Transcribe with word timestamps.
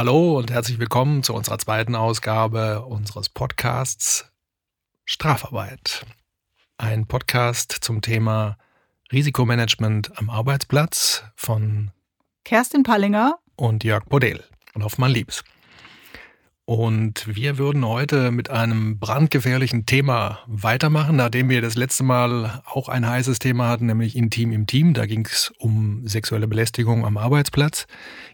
Hallo 0.00 0.38
und 0.38 0.50
herzlich 0.50 0.78
willkommen 0.78 1.22
zu 1.22 1.34
unserer 1.34 1.58
zweiten 1.58 1.94
Ausgabe 1.94 2.86
unseres 2.86 3.28
Podcasts 3.28 4.32
Strafarbeit. 5.04 6.06
Ein 6.78 7.06
Podcast 7.06 7.70
zum 7.82 8.00
Thema 8.00 8.56
Risikomanagement 9.12 10.16
am 10.16 10.30
Arbeitsplatz 10.30 11.24
von 11.36 11.90
Kerstin 12.46 12.82
Pallinger 12.82 13.40
und 13.56 13.84
Jörg 13.84 14.06
Bodel 14.06 14.42
und 14.72 14.84
Hoffmann 14.84 15.10
Liebs. 15.10 15.44
Und 16.70 17.26
wir 17.26 17.58
würden 17.58 17.84
heute 17.84 18.30
mit 18.30 18.48
einem 18.48 19.00
brandgefährlichen 19.00 19.86
Thema 19.86 20.38
weitermachen, 20.46 21.16
nachdem 21.16 21.48
wir 21.48 21.60
das 21.60 21.74
letzte 21.74 22.04
Mal 22.04 22.62
auch 22.64 22.88
ein 22.88 23.08
heißes 23.08 23.40
Thema 23.40 23.66
hatten, 23.66 23.86
nämlich 23.86 24.14
Intim 24.14 24.52
im 24.52 24.68
Team. 24.68 24.94
Da 24.94 25.06
ging 25.06 25.26
es 25.26 25.52
um 25.58 26.06
sexuelle 26.06 26.46
Belästigung 26.46 27.04
am 27.04 27.16
Arbeitsplatz. 27.16 27.88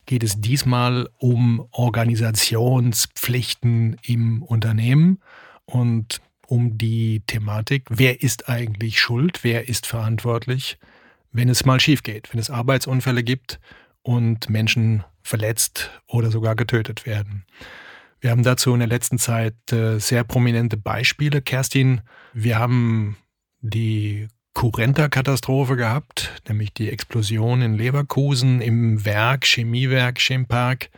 Geht 0.04 0.22
es 0.22 0.38
diesmal 0.38 1.08
um 1.16 1.66
Organisationspflichten 1.70 3.96
im 4.02 4.42
Unternehmen 4.42 5.22
und 5.64 6.20
um 6.46 6.76
die 6.76 7.22
Thematik, 7.26 7.84
wer 7.88 8.22
ist 8.22 8.50
eigentlich 8.50 9.00
schuld, 9.00 9.44
wer 9.44 9.66
ist 9.66 9.86
verantwortlich, 9.86 10.76
wenn 11.32 11.48
es 11.48 11.64
mal 11.64 11.80
schief 11.80 12.02
geht, 12.02 12.34
wenn 12.34 12.40
es 12.40 12.50
Arbeitsunfälle 12.50 13.22
gibt 13.22 13.60
und 14.02 14.50
Menschen 14.50 15.04
verletzt 15.22 15.90
oder 16.06 16.30
sogar 16.30 16.54
getötet 16.54 17.06
werden. 17.06 17.46
Wir 18.20 18.30
haben 18.30 18.42
dazu 18.42 18.72
in 18.72 18.80
der 18.80 18.88
letzten 18.88 19.18
Zeit 19.18 19.54
äh, 19.72 19.98
sehr 19.98 20.24
prominente 20.24 20.76
Beispiele. 20.76 21.42
Kerstin, 21.42 22.00
wir 22.32 22.58
haben 22.58 23.16
die 23.60 24.28
Currenta-Katastrophe 24.54 25.76
gehabt, 25.76 26.32
nämlich 26.48 26.72
die 26.72 26.90
Explosion 26.90 27.60
in 27.60 27.74
Leverkusen 27.74 28.60
im 28.62 29.04
Werk, 29.04 29.44
Chemiewerk 29.44 30.18
Chempark, 30.18 30.88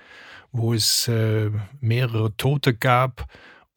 wo 0.53 0.73
es 0.75 1.09
äh, 1.09 1.51
mehrere 1.81 2.37
Tote 2.37 2.75
gab 2.75 3.27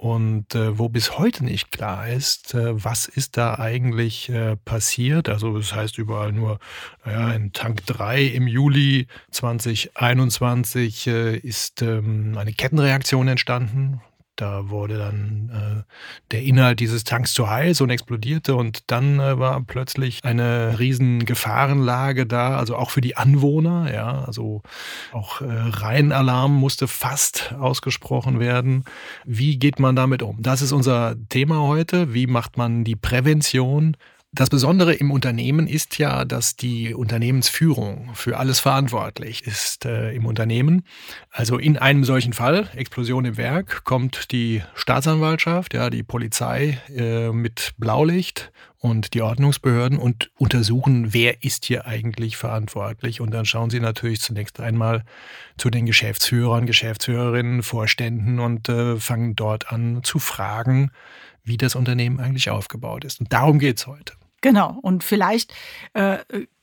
und 0.01 0.55
äh, 0.55 0.79
wo 0.79 0.89
bis 0.89 1.19
heute 1.19 1.45
nicht 1.45 1.71
klar 1.71 2.07
ist, 2.07 2.55
äh, 2.55 2.83
was 2.83 3.07
ist 3.07 3.37
da 3.37 3.59
eigentlich 3.59 4.29
äh, 4.29 4.55
passiert. 4.55 5.29
Also 5.29 5.55
das 5.55 5.75
heißt 5.75 5.99
überall 5.99 6.31
nur, 6.31 6.57
naja, 7.05 7.33
in 7.33 7.53
Tank 7.53 7.85
3 7.85 8.23
im 8.23 8.47
Juli 8.47 9.05
2021 9.29 11.05
äh, 11.05 11.37
ist 11.37 11.83
ähm, 11.83 12.35
eine 12.35 12.51
Kettenreaktion 12.51 13.27
entstanden. 13.27 14.01
Da 14.41 14.69
wurde 14.69 14.97
dann 14.97 15.51
äh, 15.53 15.83
der 16.31 16.41
Inhalt 16.41 16.79
dieses 16.79 17.03
Tanks 17.03 17.31
zu 17.31 17.47
heiß 17.47 17.79
und 17.81 17.91
explodierte 17.91 18.55
und 18.55 18.89
dann 18.89 19.19
äh, 19.19 19.37
war 19.37 19.61
plötzlich 19.61 20.19
eine 20.23 20.79
riesen 20.79 21.25
Gefahrenlage 21.25 22.25
da, 22.25 22.57
also 22.57 22.75
auch 22.75 22.89
für 22.89 23.01
die 23.01 23.15
Anwohner, 23.15 23.93
ja, 23.93 24.23
also 24.25 24.63
auch 25.11 25.41
äh, 25.41 25.45
Reihenalarm 25.47 26.55
musste 26.55 26.87
fast 26.87 27.53
ausgesprochen 27.59 28.39
werden. 28.39 28.83
Wie 29.25 29.59
geht 29.59 29.79
man 29.79 29.95
damit 29.95 30.23
um? 30.23 30.41
Das 30.41 30.63
ist 30.63 30.71
unser 30.71 31.15
Thema 31.29 31.59
heute. 31.59 32.15
Wie 32.15 32.25
macht 32.25 32.57
man 32.57 32.83
die 32.83 32.95
Prävention 32.95 33.95
das 34.33 34.49
Besondere 34.49 34.93
im 34.93 35.11
Unternehmen 35.11 35.67
ist 35.67 35.97
ja, 35.97 36.23
dass 36.23 36.55
die 36.55 36.93
Unternehmensführung 36.93 38.11
für 38.13 38.37
alles 38.37 38.61
verantwortlich 38.61 39.45
ist 39.45 39.83
äh, 39.83 40.13
im 40.13 40.25
Unternehmen. 40.25 40.85
Also 41.31 41.57
in 41.57 41.77
einem 41.77 42.05
solchen 42.05 42.31
Fall, 42.31 42.69
Explosion 42.73 43.25
im 43.25 43.35
Werk, 43.35 43.83
kommt 43.83 44.31
die 44.31 44.63
Staatsanwaltschaft, 44.73 45.73
ja, 45.73 45.89
die 45.89 46.03
Polizei 46.03 46.79
äh, 46.95 47.31
mit 47.33 47.73
Blaulicht 47.77 48.53
und 48.77 49.13
die 49.15 49.21
Ordnungsbehörden 49.21 49.97
und 49.97 50.31
untersuchen, 50.37 51.13
wer 51.13 51.43
ist 51.43 51.65
hier 51.65 51.85
eigentlich 51.85 52.37
verantwortlich. 52.37 53.19
Und 53.19 53.31
dann 53.31 53.45
schauen 53.45 53.69
sie 53.69 53.81
natürlich 53.81 54.21
zunächst 54.21 54.61
einmal 54.61 55.03
zu 55.57 55.69
den 55.69 55.85
Geschäftsführern, 55.85 56.65
Geschäftsführerinnen, 56.65 57.63
Vorständen 57.63 58.39
und 58.39 58.69
äh, 58.69 58.95
fangen 58.95 59.35
dort 59.35 59.73
an 59.73 60.05
zu 60.05 60.19
fragen, 60.19 60.91
wie 61.43 61.57
das 61.57 61.75
Unternehmen 61.75 62.21
eigentlich 62.21 62.49
aufgebaut 62.49 63.03
ist. 63.03 63.19
Und 63.19 63.33
darum 63.33 63.59
geht 63.59 63.77
es 63.77 63.87
heute. 63.87 64.13
Genau. 64.41 64.77
Und 64.81 65.03
vielleicht 65.03 65.53
äh, 65.93 66.17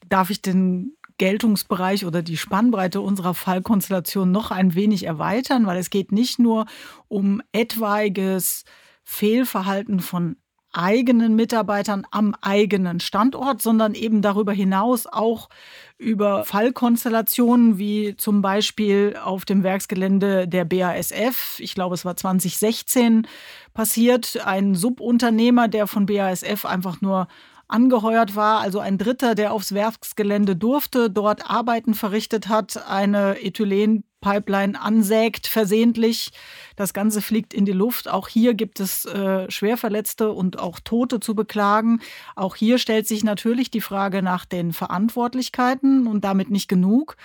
darf 0.08 0.30
ich 0.30 0.42
den 0.42 0.96
Geltungsbereich 1.18 2.06
oder 2.06 2.22
die 2.22 2.36
Spannbreite 2.36 3.00
unserer 3.00 3.34
Fallkonstellation 3.34 4.30
noch 4.30 4.50
ein 4.50 4.74
wenig 4.74 5.04
erweitern, 5.04 5.66
weil 5.66 5.78
es 5.78 5.90
geht 5.90 6.12
nicht 6.12 6.38
nur 6.38 6.66
um 7.08 7.42
etwaiges 7.52 8.64
Fehlverhalten 9.04 10.00
von 10.00 10.36
eigenen 10.72 11.34
Mitarbeitern 11.34 12.06
am 12.10 12.34
eigenen 12.40 13.00
Standort, 13.00 13.62
sondern 13.62 13.94
eben 13.94 14.22
darüber 14.22 14.52
hinaus 14.52 15.06
auch 15.06 15.48
über 15.96 16.44
Fallkonstellationen 16.44 17.78
wie 17.78 18.16
zum 18.16 18.42
Beispiel 18.42 19.16
auf 19.22 19.44
dem 19.44 19.62
Werksgelände 19.62 20.46
der 20.46 20.64
BASF. 20.64 21.58
Ich 21.58 21.74
glaube, 21.74 21.94
es 21.94 22.04
war 22.04 22.16
2016 22.16 23.26
passiert. 23.72 24.38
Ein 24.44 24.74
Subunternehmer, 24.74 25.68
der 25.68 25.86
von 25.86 26.06
BASF 26.06 26.64
einfach 26.64 27.00
nur 27.00 27.28
angeheuert 27.68 28.34
war, 28.34 28.60
also 28.60 28.80
ein 28.80 28.98
Dritter, 28.98 29.34
der 29.34 29.52
aufs 29.52 29.72
Werksgelände 29.72 30.56
durfte, 30.56 31.10
dort 31.10 31.48
Arbeiten 31.48 31.94
verrichtet 31.94 32.48
hat, 32.48 32.88
eine 32.88 33.42
Ethylenpipeline 33.42 34.80
ansägt 34.80 35.46
versehentlich. 35.46 36.32
Das 36.76 36.94
Ganze 36.94 37.20
fliegt 37.20 37.52
in 37.52 37.66
die 37.66 37.72
Luft. 37.72 38.08
Auch 38.08 38.28
hier 38.28 38.54
gibt 38.54 38.80
es 38.80 39.04
äh, 39.04 39.50
Schwerverletzte 39.50 40.32
und 40.32 40.58
auch 40.58 40.80
Tote 40.80 41.20
zu 41.20 41.34
beklagen. 41.34 42.00
Auch 42.34 42.56
hier 42.56 42.78
stellt 42.78 43.06
sich 43.06 43.22
natürlich 43.22 43.70
die 43.70 43.82
Frage 43.82 44.22
nach 44.22 44.46
den 44.46 44.72
Verantwortlichkeiten 44.72 46.06
und 46.06 46.24
damit 46.24 46.50
nicht 46.50 46.68
genug. 46.68 47.16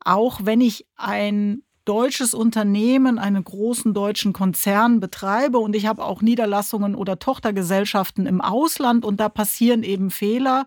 Auch 0.00 0.40
wenn 0.44 0.62
ich 0.62 0.86
ein 0.96 1.62
deutsches 1.84 2.34
Unternehmen, 2.34 3.18
einen 3.18 3.44
großen 3.44 3.94
deutschen 3.94 4.32
Konzern 4.32 5.00
betreibe 5.00 5.58
und 5.58 5.76
ich 5.76 5.86
habe 5.86 6.04
auch 6.04 6.22
Niederlassungen 6.22 6.94
oder 6.94 7.18
Tochtergesellschaften 7.18 8.26
im 8.26 8.40
Ausland 8.40 9.04
und 9.04 9.20
da 9.20 9.28
passieren 9.28 9.82
eben 9.82 10.10
Fehler. 10.10 10.66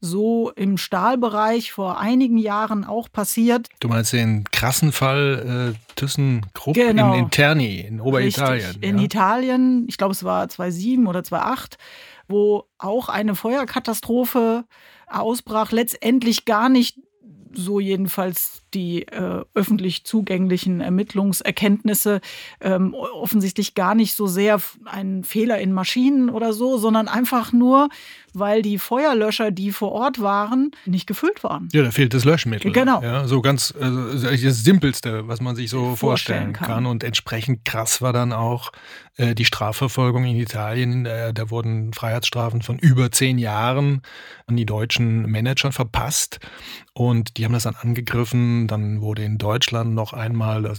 So 0.00 0.50
im 0.50 0.76
Stahlbereich 0.76 1.72
vor 1.72 1.98
einigen 1.98 2.36
Jahren 2.36 2.84
auch 2.84 3.10
passiert. 3.10 3.68
Du 3.80 3.88
meinst 3.88 4.12
den 4.12 4.44
krassen 4.44 4.92
Fall 4.92 5.74
äh, 5.74 5.94
ThyssenKrupp 5.96 6.74
genau. 6.74 7.14
in, 7.14 7.30
Terni, 7.30 7.80
in 7.80 8.02
Oberitalien. 8.02 8.66
Richtig, 8.66 8.82
in 8.82 8.98
ja? 8.98 9.04
Italien, 9.04 9.86
ich 9.88 9.96
glaube 9.96 10.12
es 10.12 10.22
war 10.22 10.46
2007 10.46 11.06
oder 11.06 11.24
2008, 11.24 11.78
wo 12.28 12.64
auch 12.76 13.08
eine 13.08 13.34
Feuerkatastrophe 13.34 14.64
ausbrach, 15.06 15.72
letztendlich 15.72 16.44
gar 16.44 16.68
nicht 16.68 16.98
so 17.56 17.80
jedenfalls 17.80 18.62
die 18.74 19.02
äh, 19.02 19.44
öffentlich 19.54 20.04
zugänglichen 20.04 20.80
Ermittlungserkenntnisse 20.80 22.20
ähm, 22.60 22.94
offensichtlich 22.94 23.74
gar 23.74 23.94
nicht 23.94 24.14
so 24.14 24.26
sehr 24.26 24.60
ein 24.84 25.24
Fehler 25.24 25.58
in 25.58 25.72
Maschinen 25.72 26.28
oder 26.28 26.52
so, 26.52 26.76
sondern 26.76 27.06
einfach 27.08 27.52
nur, 27.52 27.88
weil 28.32 28.62
die 28.62 28.78
Feuerlöscher, 28.78 29.52
die 29.52 29.70
vor 29.70 29.92
Ort 29.92 30.20
waren, 30.20 30.72
nicht 30.86 31.06
gefüllt 31.06 31.44
waren. 31.44 31.68
Ja, 31.72 31.82
da 31.82 31.90
fehlt 31.92 32.14
das 32.14 32.24
Löschmittel. 32.24 32.72
Genau. 32.72 33.00
Ja, 33.00 33.28
so 33.28 33.40
ganz 33.40 33.72
also 33.80 34.28
das 34.28 34.64
Simpelste, 34.64 35.28
was 35.28 35.40
man 35.40 35.54
sich 35.54 35.70
so 35.70 35.94
vorstellen, 35.94 35.98
vorstellen 36.00 36.52
kann. 36.52 36.66
kann. 36.66 36.86
Und 36.86 37.04
entsprechend 37.04 37.64
krass 37.64 38.02
war 38.02 38.12
dann 38.12 38.32
auch 38.32 38.72
äh, 39.16 39.34
die 39.34 39.44
Strafverfolgung 39.44 40.24
in 40.24 40.36
Italien. 40.36 41.06
Äh, 41.06 41.32
da 41.32 41.50
wurden 41.50 41.92
Freiheitsstrafen 41.92 42.62
von 42.62 42.78
über 42.78 43.10
zehn 43.10 43.38
Jahren 43.38 44.02
an 44.46 44.56
die 44.56 44.66
deutschen 44.66 45.30
Manager 45.30 45.72
verpasst. 45.72 46.40
Und 46.96 47.36
die 47.36 47.44
haben 47.44 47.52
das 47.52 47.64
dann 47.64 47.74
angegriffen 47.74 48.68
dann 48.68 49.00
wurde 49.00 49.24
in 49.24 49.36
Deutschland 49.36 49.94
noch 49.94 50.12
einmal 50.12 50.62
das 50.62 50.78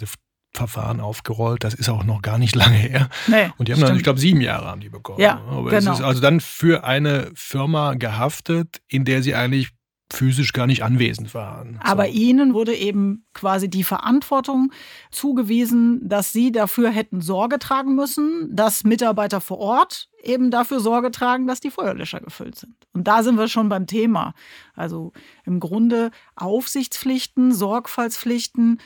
Verfahren 0.55 1.01
aufgerollt. 1.01 1.63
Das 1.63 1.73
ist 1.73 1.89
auch 1.89 2.03
noch 2.03 2.21
gar 2.21 2.37
nicht 2.37 2.55
lange 2.55 2.77
her. 2.77 3.09
Nee, 3.27 3.49
und 3.57 3.67
die 3.67 3.73
haben 3.73 3.79
stimmt. 3.79 3.89
dann, 3.89 3.97
ich 3.97 4.03
glaube, 4.03 4.19
sieben 4.19 4.41
Jahre 4.41 4.67
haben 4.67 4.81
die 4.81 4.89
bekommen. 4.89 5.19
Ja, 5.19 5.41
Aber 5.49 5.69
genau. 5.69 5.91
es 5.91 5.99
ist 5.99 6.05
also 6.05 6.21
dann 6.21 6.39
für 6.39 6.83
eine 6.83 7.29
Firma 7.35 7.93
gehaftet, 7.95 8.81
in 8.87 9.05
der 9.05 9.21
sie 9.21 9.35
eigentlich 9.35 9.74
physisch 10.11 10.53
gar 10.53 10.67
nicht 10.67 10.83
anwesend 10.83 11.33
waren. 11.33 11.79
Aber 11.83 12.05
so. 12.05 12.11
ihnen 12.11 12.53
wurde 12.53 12.75
eben 12.75 13.25
quasi 13.33 13.69
die 13.69 13.83
Verantwortung 13.83 14.71
zugewiesen, 15.11 16.07
dass 16.07 16.31
sie 16.31 16.51
dafür 16.51 16.89
hätten 16.89 17.21
Sorge 17.21 17.59
tragen 17.59 17.95
müssen, 17.95 18.55
dass 18.55 18.83
Mitarbeiter 18.83 19.41
vor 19.41 19.57
Ort 19.57 20.09
eben 20.21 20.51
dafür 20.51 20.79
Sorge 20.79 21.11
tragen, 21.11 21.47
dass 21.47 21.59
die 21.59 21.71
Feuerlöscher 21.71 22.19
gefüllt 22.19 22.57
sind. 22.57 22.75
Und 22.93 23.07
da 23.07 23.23
sind 23.23 23.37
wir 23.37 23.47
schon 23.47 23.69
beim 23.69 23.87
Thema. 23.87 24.33
Also 24.75 25.11
im 25.43 25.59
Grunde 25.59 26.11
Aufsichtspflichten, 26.35 27.51
Sorgfaltspflichten. 27.51 28.79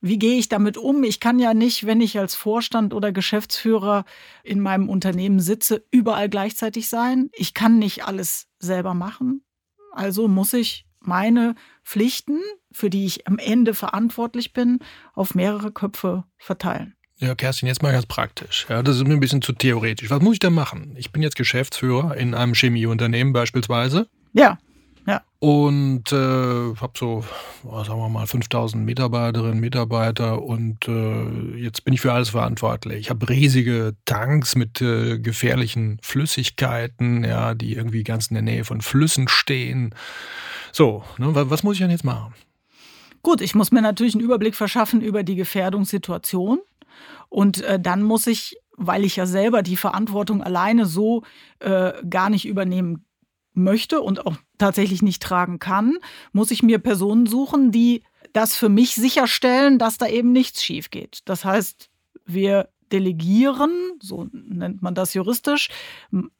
Wie 0.00 0.18
gehe 0.18 0.38
ich 0.38 0.48
damit 0.48 0.76
um? 0.76 1.04
Ich 1.04 1.20
kann 1.20 1.38
ja 1.38 1.54
nicht, 1.54 1.86
wenn 1.86 2.00
ich 2.00 2.18
als 2.18 2.34
Vorstand 2.34 2.92
oder 2.92 3.12
Geschäftsführer 3.12 4.04
in 4.42 4.60
meinem 4.60 4.88
Unternehmen 4.88 5.40
sitze, 5.40 5.84
überall 5.90 6.28
gleichzeitig 6.28 6.88
sein. 6.88 7.30
Ich 7.32 7.54
kann 7.54 7.78
nicht 7.78 8.04
alles 8.04 8.48
selber 8.58 8.94
machen. 8.94 9.45
Also 9.96 10.28
muss 10.28 10.52
ich 10.52 10.86
meine 11.00 11.54
Pflichten, 11.84 12.40
für 12.70 12.90
die 12.90 13.06
ich 13.06 13.26
am 13.26 13.38
Ende 13.38 13.74
verantwortlich 13.74 14.52
bin, 14.52 14.80
auf 15.14 15.34
mehrere 15.34 15.72
Köpfe 15.72 16.24
verteilen. 16.36 16.94
Ja, 17.18 17.34
Kerstin, 17.34 17.66
jetzt 17.66 17.82
mal 17.82 17.92
ganz 17.92 18.04
praktisch. 18.04 18.66
Ja, 18.68 18.82
das 18.82 18.96
ist 18.96 19.06
mir 19.06 19.14
ein 19.14 19.20
bisschen 19.20 19.40
zu 19.40 19.54
theoretisch. 19.54 20.10
Was 20.10 20.20
muss 20.20 20.34
ich 20.34 20.38
da 20.38 20.50
machen? 20.50 20.94
Ich 20.98 21.12
bin 21.12 21.22
jetzt 21.22 21.36
Geschäftsführer 21.36 22.14
in 22.16 22.34
einem 22.34 22.54
Chemieunternehmen 22.54 23.32
beispielsweise. 23.32 24.06
Ja. 24.34 24.58
Ja. 25.06 25.22
Und 25.38 26.10
äh, 26.12 26.16
habe 26.16 26.92
so, 26.96 27.24
oh, 27.64 27.84
sagen 27.84 28.00
wir 28.00 28.08
mal, 28.08 28.26
5000 28.26 28.84
Mitarbeiterinnen, 28.84 29.60
Mitarbeiter 29.60 30.42
und 30.42 30.88
äh, 30.88 31.56
jetzt 31.56 31.84
bin 31.84 31.94
ich 31.94 32.00
für 32.00 32.12
alles 32.12 32.30
verantwortlich. 32.30 32.98
Ich 32.98 33.10
habe 33.10 33.28
riesige 33.28 33.94
Tanks 34.04 34.56
mit 34.56 34.80
äh, 34.80 35.18
gefährlichen 35.20 35.98
Flüssigkeiten, 36.02 37.22
ja, 37.22 37.54
die 37.54 37.74
irgendwie 37.74 38.02
ganz 38.02 38.28
in 38.28 38.34
der 38.34 38.42
Nähe 38.42 38.64
von 38.64 38.80
Flüssen 38.80 39.28
stehen. 39.28 39.94
So, 40.72 41.04
ne, 41.18 41.30
was 41.32 41.62
muss 41.62 41.74
ich 41.74 41.80
denn 41.80 41.90
jetzt 41.90 42.04
machen? 42.04 42.34
Gut, 43.22 43.40
ich 43.40 43.54
muss 43.54 43.72
mir 43.72 43.82
natürlich 43.82 44.14
einen 44.14 44.24
Überblick 44.24 44.54
verschaffen 44.54 45.00
über 45.00 45.22
die 45.22 45.36
Gefährdungssituation. 45.36 46.58
Und 47.28 47.62
äh, 47.62 47.80
dann 47.80 48.02
muss 48.02 48.26
ich, 48.26 48.56
weil 48.76 49.04
ich 49.04 49.16
ja 49.16 49.26
selber 49.26 49.62
die 49.62 49.76
Verantwortung 49.76 50.42
alleine 50.42 50.86
so 50.86 51.22
äh, 51.60 51.92
gar 52.08 52.30
nicht 52.30 52.46
übernehmen 52.46 53.05
möchte 53.56 54.00
und 54.00 54.26
auch 54.26 54.36
tatsächlich 54.58 55.02
nicht 55.02 55.22
tragen 55.22 55.58
kann, 55.58 55.98
muss 56.32 56.50
ich 56.50 56.62
mir 56.62 56.78
Personen 56.78 57.26
suchen, 57.26 57.72
die 57.72 58.02
das 58.32 58.54
für 58.54 58.68
mich 58.68 58.94
sicherstellen, 58.94 59.78
dass 59.78 59.98
da 59.98 60.06
eben 60.06 60.32
nichts 60.32 60.62
schief 60.62 60.90
geht. 60.90 61.20
Das 61.24 61.44
heißt, 61.44 61.90
wir 62.24 62.68
delegieren, 62.92 63.70
so 64.00 64.28
nennt 64.32 64.82
man 64.82 64.94
das 64.94 65.14
juristisch, 65.14 65.70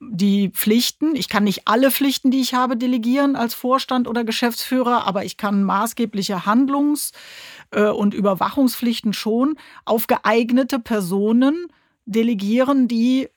die 0.00 0.50
Pflichten. 0.50 1.16
Ich 1.16 1.28
kann 1.28 1.44
nicht 1.44 1.66
alle 1.66 1.90
Pflichten, 1.90 2.30
die 2.30 2.40
ich 2.40 2.54
habe, 2.54 2.76
delegieren 2.76 3.34
als 3.34 3.54
Vorstand 3.54 4.06
oder 4.06 4.24
Geschäftsführer, 4.24 5.06
aber 5.06 5.24
ich 5.24 5.36
kann 5.36 5.64
maßgebliche 5.64 6.46
Handlungs- 6.46 7.12
äh, 7.72 7.88
und 7.88 8.14
Überwachungspflichten 8.14 9.12
schon 9.12 9.56
auf 9.84 10.06
geeignete 10.06 10.78
Personen 10.78 11.66
delegieren, 12.04 12.86
die 12.86 13.28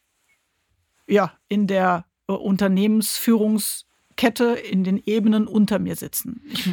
ja 1.08 1.34
in 1.48 1.66
der 1.66 2.06
Unternehmensführungskette 2.34 4.58
in 4.70 4.84
den 4.84 5.02
Ebenen 5.06 5.48
unter 5.48 5.80
mir 5.80 5.96
sitzen. 5.96 6.42
Ich, 6.52 6.70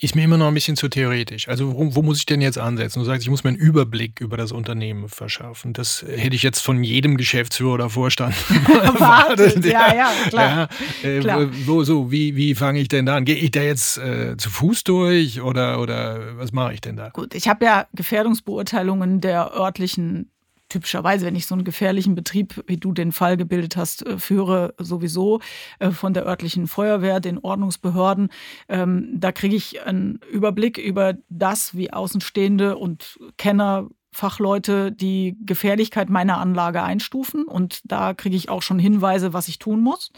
ist 0.00 0.14
mir 0.14 0.22
immer 0.22 0.36
noch 0.36 0.46
ein 0.46 0.54
bisschen 0.54 0.76
zu 0.76 0.88
theoretisch. 0.88 1.48
Also 1.48 1.74
wo, 1.74 1.96
wo, 1.96 2.02
muss 2.02 2.18
ich 2.18 2.26
denn 2.26 2.40
jetzt 2.40 2.56
ansetzen? 2.56 3.00
Du 3.00 3.04
sagst, 3.04 3.22
ich 3.22 3.30
muss 3.30 3.42
mir 3.42 3.50
einen 3.50 3.58
Überblick 3.58 4.20
über 4.20 4.36
das 4.36 4.52
Unternehmen 4.52 5.08
verschaffen. 5.08 5.72
Das 5.72 6.04
hätte 6.06 6.36
ich 6.36 6.44
jetzt 6.44 6.60
von 6.60 6.84
jedem 6.84 7.16
Geschäftsführer 7.16 7.74
oder 7.74 7.90
Vorstand 7.90 8.36
erwartet. 8.68 9.64
Ja, 9.64 9.92
ja, 9.92 10.12
klar. 10.28 10.68
Ja, 11.02 11.08
äh, 11.08 11.18
klar. 11.18 11.48
Wo, 11.66 11.82
so, 11.82 12.12
wie, 12.12 12.36
wie 12.36 12.54
fange 12.54 12.78
ich 12.78 12.86
denn 12.86 13.06
da 13.06 13.16
an? 13.16 13.24
Gehe 13.24 13.34
ich 13.34 13.50
da 13.50 13.60
jetzt 13.60 13.98
äh, 13.98 14.36
zu 14.36 14.50
Fuß 14.50 14.84
durch 14.84 15.40
oder, 15.40 15.80
oder 15.80 16.38
was 16.38 16.52
mache 16.52 16.74
ich 16.74 16.80
denn 16.80 16.94
da? 16.94 17.08
Gut, 17.08 17.34
ich 17.34 17.48
habe 17.48 17.64
ja 17.64 17.88
Gefährdungsbeurteilungen 17.92 19.20
der 19.20 19.52
örtlichen 19.52 20.30
typischerweise, 20.68 21.26
wenn 21.26 21.36
ich 21.36 21.46
so 21.46 21.54
einen 21.54 21.64
gefährlichen 21.64 22.14
Betrieb, 22.14 22.62
wie 22.66 22.76
du 22.76 22.92
den 22.92 23.12
Fall 23.12 23.36
gebildet 23.36 23.76
hast, 23.76 24.06
äh, 24.06 24.18
führe, 24.18 24.74
sowieso 24.78 25.40
äh, 25.78 25.90
von 25.90 26.14
der 26.14 26.26
örtlichen 26.26 26.66
Feuerwehr, 26.66 27.20
den 27.20 27.38
Ordnungsbehörden. 27.38 28.28
Ähm, 28.68 29.10
da 29.14 29.32
kriege 29.32 29.56
ich 29.56 29.82
einen 29.82 30.20
Überblick 30.30 30.78
über 30.78 31.14
das, 31.28 31.76
wie 31.76 31.92
Außenstehende 31.92 32.76
und 32.76 33.18
Kenner 33.36 33.88
Fachleute 34.10 34.90
die 34.90 35.36
Gefährlichkeit 35.44 36.08
meiner 36.08 36.38
Anlage 36.38 36.82
einstufen 36.82 37.44
und 37.44 37.82
da 37.84 38.14
kriege 38.14 38.36
ich 38.36 38.48
auch 38.48 38.62
schon 38.62 38.78
Hinweise, 38.78 39.32
was 39.32 39.48
ich 39.48 39.58
tun 39.58 39.80
muss. 39.80 40.10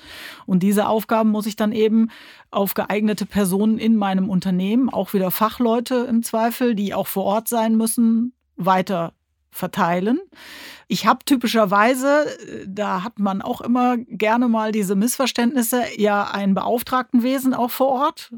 Und 0.47 0.63
diese 0.63 0.89
Aufgaben 0.89 1.31
muss 1.31 1.47
ich 1.47 1.57
dann 1.57 1.73
eben 1.73 2.09
auf 2.51 2.75
geeignete 2.75 3.27
Personen 3.27 3.79
in 3.79 3.97
meinem 3.97 4.31
Unternehmen, 4.31 4.89
auch 4.89 5.13
wieder 5.13 5.31
Fachleute 5.31 6.07
im 6.09 6.23
Zweifel, 6.23 6.75
die 6.75 6.95
auch 6.95 7.09
vor 7.09 7.25
Ort 7.25 7.49
sein 7.49 7.77
müssen, 7.77 8.33
weiter 8.57 9.13
verteilen. 9.51 10.21
Ich 10.89 11.07
habe 11.07 11.25
typischerweise, 11.25 12.27
äh, 12.27 12.67
da 12.67 13.05
hat 13.05 13.19
man 13.19 13.43
auch 13.43 13.61
immer 13.61 13.97
gerne 13.97 14.49
mal 14.49 14.73
diese 14.73 14.97
Missverständnisse, 14.97 15.83
ja 15.97 16.25
ein 16.31 16.55
Beauftragtenwesen 16.55 17.55
auch 17.55 17.71
vor 17.71 17.89
Ort, 17.89 18.33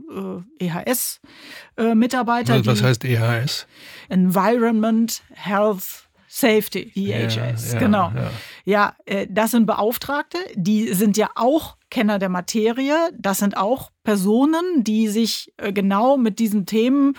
äh, 0.60 0.66
EHS-Mitarbeiter. 0.66 2.56
Äh, 2.56 2.66
was 2.66 2.82
heißt 2.82 3.04
EHS? 3.04 3.66
Environment, 4.08 5.22
Health, 5.32 6.08
Safety, 6.28 6.90
EHS, 6.94 7.36
ja, 7.36 7.72
ja, 7.74 7.78
genau. 7.78 8.12
Ja. 8.14 8.30
ja, 8.64 8.96
äh, 9.04 9.26
das 9.28 9.50
sind 9.50 9.66
Beauftragte, 9.66 10.38
die 10.54 10.94
sind 10.94 11.18
ja 11.18 11.28
auch 11.34 11.76
Kenner 11.90 12.18
der 12.18 12.30
Materie, 12.30 12.96
das 13.18 13.36
sind 13.38 13.58
auch 13.58 13.90
Personen, 14.02 14.82
die 14.82 15.08
sich 15.08 15.52
äh, 15.58 15.74
genau 15.74 16.16
mit 16.16 16.38
diesen 16.38 16.64
Themen 16.64 17.18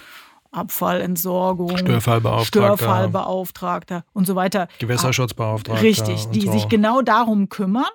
Abfallentsorgung, 0.53 1.77
Störfallbeauftragter, 1.77 2.77
Störfallbeauftragter 2.77 4.05
und 4.13 4.25
so 4.25 4.35
weiter. 4.35 4.67
Gewässerschutzbeauftragter. 4.79 5.81
Richtig, 5.81 6.27
die 6.27 6.45
so. 6.45 6.51
sich 6.51 6.69
genau 6.69 7.01
darum 7.01 7.49
kümmern. 7.49 7.85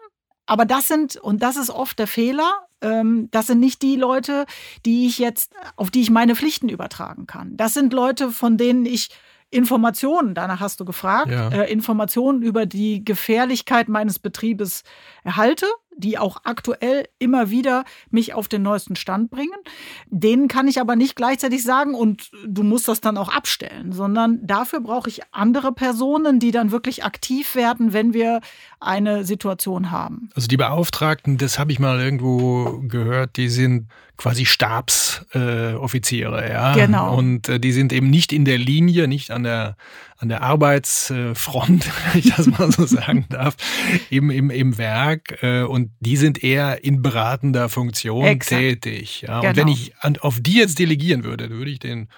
Aber 0.47 0.65
das 0.65 0.89
sind, 0.89 1.17
und 1.17 1.43
das 1.43 1.57
ist 1.57 1.71
oft 1.71 1.99
der 1.99 2.07
Fehler, 2.07 2.51
ähm, 2.81 3.29
das 3.31 3.49
sind 3.49 3.61
nicht 3.61 3.83
die 3.83 3.97
Leute, 3.97 4.47
die 4.87 5.07
ich 5.07 5.19
jetzt, 5.19 5.53
auf 5.77 5.91
die 5.91 6.01
ich 6.01 6.11
meine 6.11 6.35
Pflichten 6.37 6.69
übertragen 6.69 7.27
kann. 7.27 7.57
Das 7.57 7.75
sind 7.75 7.93
Leute, 7.93 8.31
von 8.31 8.57
denen 8.57 8.87
ich 8.87 9.11
Informationen, 9.51 10.35
danach 10.35 10.61
hast 10.61 10.81
du 10.81 10.85
gefragt, 10.85 11.31
ja. 11.31 11.49
äh, 11.49 11.73
Informationen 11.73 12.43
über 12.43 12.67
die 12.67 13.05
Gefährlichkeit 13.05 13.89
meines 13.89 14.19
Betriebes 14.19 14.83
erhalte 15.25 15.67
die 15.99 16.17
auch 16.17 16.39
aktuell 16.45 17.09
immer 17.19 17.51
wieder 17.51 17.85
mich 18.11 18.33
auf 18.33 18.49
den 18.49 18.63
neuesten 18.63 18.97
Stand 18.97 19.31
bringen. 19.31 19.59
Denen 20.07 20.49
kann 20.49 20.69
ich 20.69 20.81
aber 20.81 20.97
nicht 20.97 21.17
gleichzeitig 21.17 21.63
sagen, 21.63 21.95
und 21.95 22.31
du 22.47 22.63
musst 22.63 22.89
das 22.89 23.01
dann 23.01 23.19
auch 23.19 23.29
abstellen, 23.29 23.93
sondern 23.93 24.47
dafür 24.47 24.81
brauche 24.81 25.11
ich 25.11 25.21
andere 25.33 25.73
Personen, 25.73 26.39
die 26.39 26.53
dann 26.53 26.71
wirklich 26.71 27.05
aktiv 27.05 27.55
werden, 27.55 27.93
wenn 27.93 28.15
wir 28.15 28.41
eine 28.81 29.25
Situation 29.25 29.91
haben. 29.91 30.31
Also 30.35 30.49
die 30.49 30.57
Beauftragten, 30.57 31.37
das 31.37 31.59
habe 31.59 31.73
ich 31.73 31.79
mal 31.79 32.01
irgendwo 32.01 32.81
gehört, 32.87 33.37
die 33.37 33.49
sind 33.49 33.89
quasi 34.19 34.45
Stabsoffiziere, 34.45 36.45
äh, 36.45 36.53
ja. 36.53 36.75
Genau. 36.75 37.17
Und 37.17 37.49
äh, 37.49 37.59
die 37.59 37.73
sind 37.73 37.93
eben 37.93 38.11
nicht 38.11 38.33
in 38.33 38.45
der 38.45 38.59
Linie, 38.59 39.09
nicht 39.09 39.31
an 39.31 39.45
der 39.45 39.77
an 40.19 40.29
der 40.29 40.43
Arbeitsfront, 40.43 41.87
wenn 42.13 42.19
ich 42.19 42.35
das 42.35 42.47
mal 42.47 42.71
so 42.73 42.85
sagen 42.85 43.27
darf, 43.31 43.57
eben 44.11 44.31
im, 44.31 44.51
im 44.51 44.77
Werk. 44.77 45.43
Äh, 45.43 45.63
und 45.63 45.93
die 46.01 46.17
sind 46.17 46.43
eher 46.43 46.85
in 46.85 47.03
beratender 47.03 47.69
Funktion 47.69 48.25
Exakt. 48.25 48.61
tätig. 48.61 49.23
Ja. 49.23 49.41
Genau. 49.41 49.51
Und 49.51 49.57
wenn 49.57 49.69
ich 49.69 49.95
an, 50.01 50.17
auf 50.19 50.41
die 50.41 50.57
jetzt 50.57 50.81
delegieren 50.81 51.23
würde, 51.23 51.51
würde 51.51 51.71
ich 51.71 51.79
den 51.79 52.09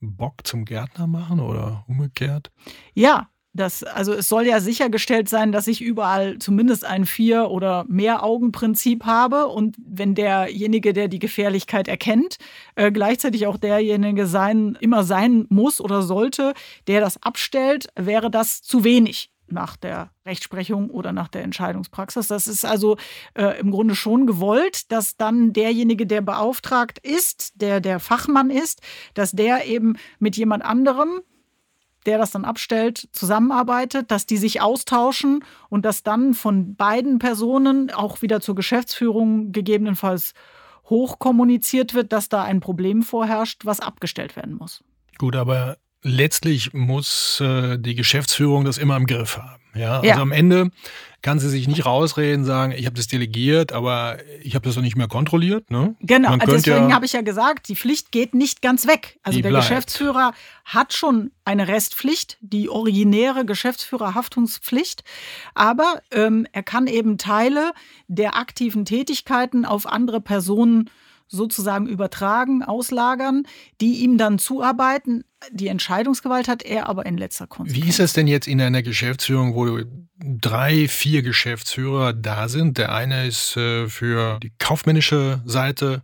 Bock 0.00 0.44
zum 0.44 0.64
Gärtner 0.64 1.06
machen 1.06 1.38
oder 1.38 1.84
umgekehrt? 1.86 2.50
Ja, 2.92 3.28
das, 3.54 3.84
also 3.84 4.12
es 4.12 4.28
soll 4.28 4.46
ja 4.46 4.60
sichergestellt 4.60 5.28
sein, 5.28 5.52
dass 5.52 5.68
ich 5.68 5.80
überall 5.80 6.38
zumindest 6.38 6.84
ein 6.84 7.06
Vier- 7.06 7.50
oder 7.50 7.84
Mehr-Augen-Prinzip 7.88 9.04
habe 9.04 9.46
und 9.46 9.76
wenn 9.78 10.16
derjenige, 10.16 10.92
der 10.92 11.06
die 11.06 11.20
Gefährlichkeit 11.20 11.86
erkennt, 11.86 12.38
äh, 12.74 12.90
gleichzeitig 12.90 13.46
auch 13.46 13.56
derjenige 13.56 14.26
sein, 14.26 14.76
immer 14.80 15.04
sein 15.04 15.46
muss 15.50 15.80
oder 15.80 16.02
sollte, 16.02 16.52
der 16.88 17.00
das 17.00 17.22
abstellt, 17.22 17.86
wäre 17.94 18.30
das 18.30 18.60
zu 18.60 18.82
wenig 18.82 19.30
nach 19.46 19.76
der 19.76 20.10
Rechtsprechung 20.26 20.90
oder 20.90 21.12
nach 21.12 21.28
der 21.28 21.44
Entscheidungspraxis. 21.44 22.28
Das 22.28 22.48
ist 22.48 22.64
also 22.64 22.96
äh, 23.34 23.60
im 23.60 23.70
Grunde 23.70 23.94
schon 23.94 24.26
gewollt, 24.26 24.90
dass 24.90 25.16
dann 25.16 25.52
derjenige, 25.52 26.06
der 26.06 26.22
beauftragt 26.22 26.98
ist, 26.98 27.52
der 27.60 27.80
der 27.80 28.00
Fachmann 28.00 28.50
ist, 28.50 28.80
dass 29.14 29.32
der 29.32 29.66
eben 29.66 29.96
mit 30.18 30.36
jemand 30.36 30.64
anderem, 30.64 31.20
der 32.06 32.18
das 32.18 32.30
dann 32.30 32.44
abstellt, 32.44 33.08
zusammenarbeitet, 33.12 34.10
dass 34.10 34.26
die 34.26 34.36
sich 34.36 34.60
austauschen 34.60 35.44
und 35.68 35.84
dass 35.84 36.02
dann 36.02 36.34
von 36.34 36.74
beiden 36.76 37.18
Personen 37.18 37.90
auch 37.90 38.22
wieder 38.22 38.40
zur 38.40 38.54
Geschäftsführung 38.54 39.52
gegebenenfalls 39.52 40.34
hochkommuniziert 40.86 41.94
wird, 41.94 42.12
dass 42.12 42.28
da 42.28 42.42
ein 42.42 42.60
Problem 42.60 43.02
vorherrscht, 43.02 43.64
was 43.64 43.80
abgestellt 43.80 44.36
werden 44.36 44.54
muss. 44.54 44.84
Gut, 45.18 45.36
aber 45.36 45.78
letztlich 46.04 46.72
muss 46.72 47.40
äh, 47.40 47.78
die 47.78 47.96
Geschäftsführung 47.96 48.64
das 48.64 48.78
immer 48.78 48.96
im 48.96 49.06
Griff 49.06 49.38
haben. 49.38 49.60
Ja, 49.74 49.96
also 49.96 50.06
ja. 50.06 50.16
am 50.18 50.30
Ende 50.30 50.70
kann 51.20 51.38
sie 51.38 51.48
sich 51.48 51.66
nicht 51.66 51.86
rausreden, 51.86 52.44
sagen, 52.44 52.72
ich 52.76 52.84
habe 52.84 52.96
das 52.96 53.06
delegiert, 53.06 53.72
aber 53.72 54.18
ich 54.42 54.54
habe 54.54 54.64
das 54.66 54.74
doch 54.74 54.82
nicht 54.82 54.94
mehr 54.94 55.08
kontrolliert. 55.08 55.70
Ne? 55.70 55.96
Genau, 56.00 56.32
also 56.32 56.52
deswegen 56.52 56.90
ja, 56.90 56.94
habe 56.94 57.06
ich 57.06 57.14
ja 57.14 57.22
gesagt, 57.22 57.68
die 57.68 57.76
Pflicht 57.76 58.12
geht 58.12 58.34
nicht 58.34 58.60
ganz 58.60 58.86
weg. 58.86 59.18
Also 59.22 59.40
der 59.40 59.48
bleibt. 59.48 59.66
Geschäftsführer 59.66 60.32
hat 60.66 60.92
schon 60.92 61.30
eine 61.46 61.66
Restpflicht, 61.66 62.36
die 62.42 62.68
originäre 62.68 63.46
Geschäftsführerhaftungspflicht, 63.46 65.02
aber 65.54 66.02
ähm, 66.12 66.46
er 66.52 66.62
kann 66.62 66.86
eben 66.86 67.16
Teile 67.16 67.72
der 68.06 68.36
aktiven 68.36 68.84
Tätigkeiten 68.84 69.64
auf 69.64 69.86
andere 69.86 70.20
Personen 70.20 70.90
sozusagen 71.34 71.86
übertragen, 71.86 72.62
auslagern, 72.62 73.44
die 73.80 74.02
ihm 74.02 74.18
dann 74.18 74.38
zuarbeiten. 74.38 75.24
Die 75.50 75.68
Entscheidungsgewalt 75.68 76.48
hat 76.48 76.62
er 76.62 76.88
aber 76.88 77.04
in 77.06 77.18
letzter 77.18 77.46
Konsequenz. 77.46 77.84
Wie 77.84 77.88
ist 77.88 77.98
das 77.98 78.12
denn 78.12 78.26
jetzt 78.26 78.46
in 78.46 78.60
einer 78.60 78.82
Geschäftsführung, 78.82 79.54
wo 79.54 79.80
drei, 80.18 80.88
vier 80.88 81.22
Geschäftsführer 81.22 82.12
da 82.12 82.48
sind? 82.48 82.78
Der 82.78 82.92
eine 82.92 83.26
ist 83.26 83.56
äh, 83.56 83.88
für 83.88 84.38
die 84.40 84.52
kaufmännische 84.58 85.42
Seite 85.44 86.02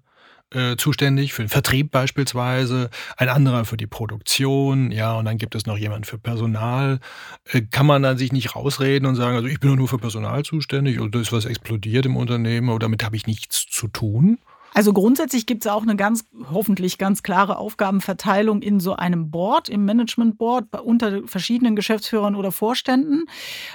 äh, 0.52 0.76
zuständig, 0.76 1.32
für 1.32 1.42
den 1.42 1.48
Vertrieb 1.48 1.90
beispielsweise, 1.90 2.90
ein 3.16 3.28
anderer 3.28 3.64
für 3.64 3.76
die 3.76 3.86
Produktion, 3.86 4.90
ja, 4.90 5.14
und 5.14 5.24
dann 5.24 5.38
gibt 5.38 5.54
es 5.54 5.66
noch 5.66 5.78
jemanden 5.78 6.04
für 6.04 6.18
Personal. 6.18 6.98
Äh, 7.44 7.62
kann 7.70 7.86
man 7.86 8.02
dann 8.02 8.18
sich 8.18 8.32
nicht 8.32 8.56
rausreden 8.56 9.06
und 9.06 9.14
sagen, 9.14 9.36
also 9.36 9.46
ich 9.46 9.60
bin 9.60 9.74
nur 9.74 9.88
für 9.88 9.98
Personal 9.98 10.44
zuständig 10.44 11.00
oder 11.00 11.20
ist 11.20 11.32
was 11.32 11.44
explodiert 11.44 12.06
im 12.06 12.16
Unternehmen 12.16 12.68
oder 12.68 12.80
damit 12.80 13.04
habe 13.04 13.16
ich 13.16 13.26
nichts 13.26 13.66
zu 13.70 13.88
tun? 13.88 14.38
Also 14.72 14.92
grundsätzlich 14.92 15.46
gibt 15.46 15.64
es 15.64 15.70
auch 15.70 15.82
eine 15.82 15.96
ganz, 15.96 16.24
hoffentlich 16.52 16.98
ganz 16.98 17.22
klare 17.22 17.56
Aufgabenverteilung 17.56 18.62
in 18.62 18.80
so 18.80 18.94
einem 18.94 19.30
Board, 19.30 19.68
im 19.68 19.84
Management 19.84 20.38
Board, 20.38 20.64
unter 20.80 21.26
verschiedenen 21.26 21.76
Geschäftsführern 21.76 22.36
oder 22.36 22.52
Vorständen. 22.52 23.24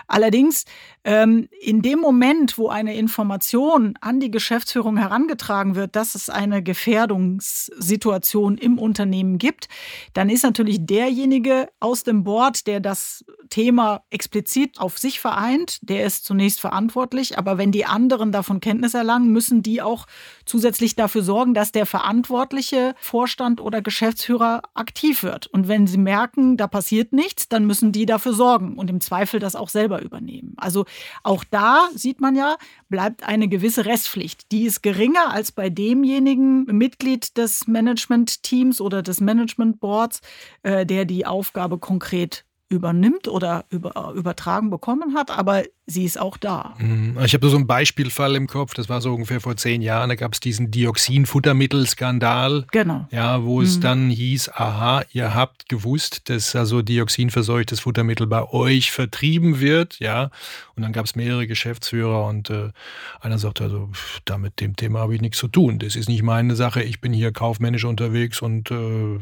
Allerdings 0.07 0.65
ähm, 1.05 1.47
in 1.61 1.83
dem 1.83 1.99
Moment, 1.99 2.57
wo 2.57 2.69
eine 2.69 2.95
Information 2.95 3.93
an 4.01 4.19
die 4.19 4.31
Geschäftsführung 4.31 4.97
herangetragen 4.97 5.75
wird, 5.75 5.95
dass 5.95 6.15
es 6.15 6.29
eine 6.29 6.63
Gefährdungssituation 6.63 8.57
im 8.57 8.79
Unternehmen 8.79 9.37
gibt, 9.37 9.69
dann 10.13 10.29
ist 10.29 10.43
natürlich 10.43 10.79
derjenige 10.85 11.69
aus 11.79 12.03
dem 12.03 12.23
Board, 12.23 12.65
der 12.65 12.79
das 12.79 13.23
Thema 13.49 14.01
explizit 14.09 14.79
auf 14.79 14.97
sich 14.97 15.19
vereint, 15.19 15.77
der 15.83 16.05
ist 16.05 16.25
zunächst 16.25 16.59
verantwortlich. 16.59 17.37
Aber 17.37 17.59
wenn 17.59 17.71
die 17.71 17.85
anderen 17.85 18.31
davon 18.31 18.59
Kenntnis 18.59 18.95
erlangen, 18.95 19.31
müssen 19.31 19.61
die 19.61 19.83
auch 19.83 20.07
zusätzlich 20.45 20.95
dafür 20.95 21.21
sorgen, 21.21 21.53
dass 21.53 21.71
der 21.71 21.85
verantwortliche 21.85 22.95
Vorstand 22.99 23.61
oder 23.61 23.83
Geschäftsführer 23.83 24.63
aktiv 24.73 25.21
wird. 25.21 25.45
Und 25.47 25.67
wenn 25.67 25.85
sie 25.85 25.99
merken, 25.99 26.57
da 26.57 26.65
passiert 26.67 27.13
nichts, 27.13 27.47
dann 27.47 27.65
müssen 27.65 27.91
die 27.91 28.07
dafür 28.07 28.33
sorgen 28.33 28.77
und 28.77 28.89
im 28.89 29.01
Zweifel 29.01 29.39
das 29.39 29.55
auch 29.55 29.69
selber 29.69 30.01
übernehmen. 30.01 30.55
Also 30.57 30.85
auch 31.23 31.43
da 31.43 31.89
sieht 31.93 32.21
man 32.21 32.35
ja, 32.35 32.57
bleibt 32.89 33.23
eine 33.23 33.47
gewisse 33.47 33.85
Restpflicht. 33.85 34.51
Die 34.51 34.63
ist 34.63 34.83
geringer 34.83 35.31
als 35.31 35.51
bei 35.51 35.69
demjenigen 35.69 36.65
Mitglied 36.65 37.37
des 37.37 37.67
Management-Teams 37.67 38.81
oder 38.81 39.01
des 39.01 39.21
Management 39.21 39.79
Boards, 39.79 40.21
äh, 40.63 40.85
der 40.85 41.05
die 41.05 41.25
Aufgabe 41.25 41.77
konkret 41.77 42.45
übernimmt 42.69 43.27
oder 43.27 43.65
über, 43.69 44.13
übertragen 44.15 44.69
bekommen 44.69 45.15
hat, 45.15 45.29
aber 45.31 45.63
sie 45.87 46.03
ist 46.03 46.19
auch 46.19 46.37
da. 46.37 46.73
Mhm. 46.79 47.17
Ich 47.23 47.33
habe 47.33 47.47
so 47.47 47.55
einen 47.55 47.67
Beispielfall 47.67 48.35
im 48.35 48.47
Kopf, 48.47 48.73
das 48.73 48.89
war 48.89 49.01
so 49.01 49.13
ungefähr 49.13 49.39
vor 49.39 49.55
zehn 49.55 49.81
Jahren, 49.81 50.09
da 50.09 50.15
gab 50.15 50.33
es 50.33 50.39
diesen 50.39 50.71
Dioxin-Futtermittelskandal. 50.71 52.65
Genau. 52.71 53.07
Ja, 53.11 53.43
wo 53.43 53.61
es 53.61 53.77
mhm. 53.77 53.81
dann 53.81 54.09
hieß, 54.09 54.49
aha, 54.49 55.03
ihr 55.11 55.35
habt 55.35 55.69
gewusst, 55.69 56.29
dass 56.29 56.55
also 56.55 56.81
dioxinverseuchtes 56.81 57.81
Futtermittel 57.81 58.25
bei 58.25 58.49
euch 58.49 58.91
vertrieben 58.91 59.59
wird, 59.59 59.99
ja. 59.99 60.31
Und 60.75 60.83
dann 60.83 60.91
gab 60.91 61.05
es 61.05 61.15
mehrere 61.15 61.47
Geschäftsführer 61.47 62.25
und 62.25 62.49
äh, 62.49 62.71
einer 63.21 63.37
sagte 63.37 63.65
also, 63.65 63.89
damit 64.25 64.59
dem 64.59 64.75
Thema 64.75 64.99
habe 64.99 65.15
ich 65.15 65.21
nichts 65.21 65.37
zu 65.37 65.47
tun. 65.47 65.79
Das 65.79 65.95
ist 65.95 66.09
nicht 66.09 66.23
meine 66.23 66.55
Sache, 66.55 66.83
ich 66.83 66.99
bin 66.99 67.13
hier 67.13 67.31
kaufmännisch 67.31 67.85
unterwegs 67.85 68.41
und 68.41 68.71
äh, 68.71 69.19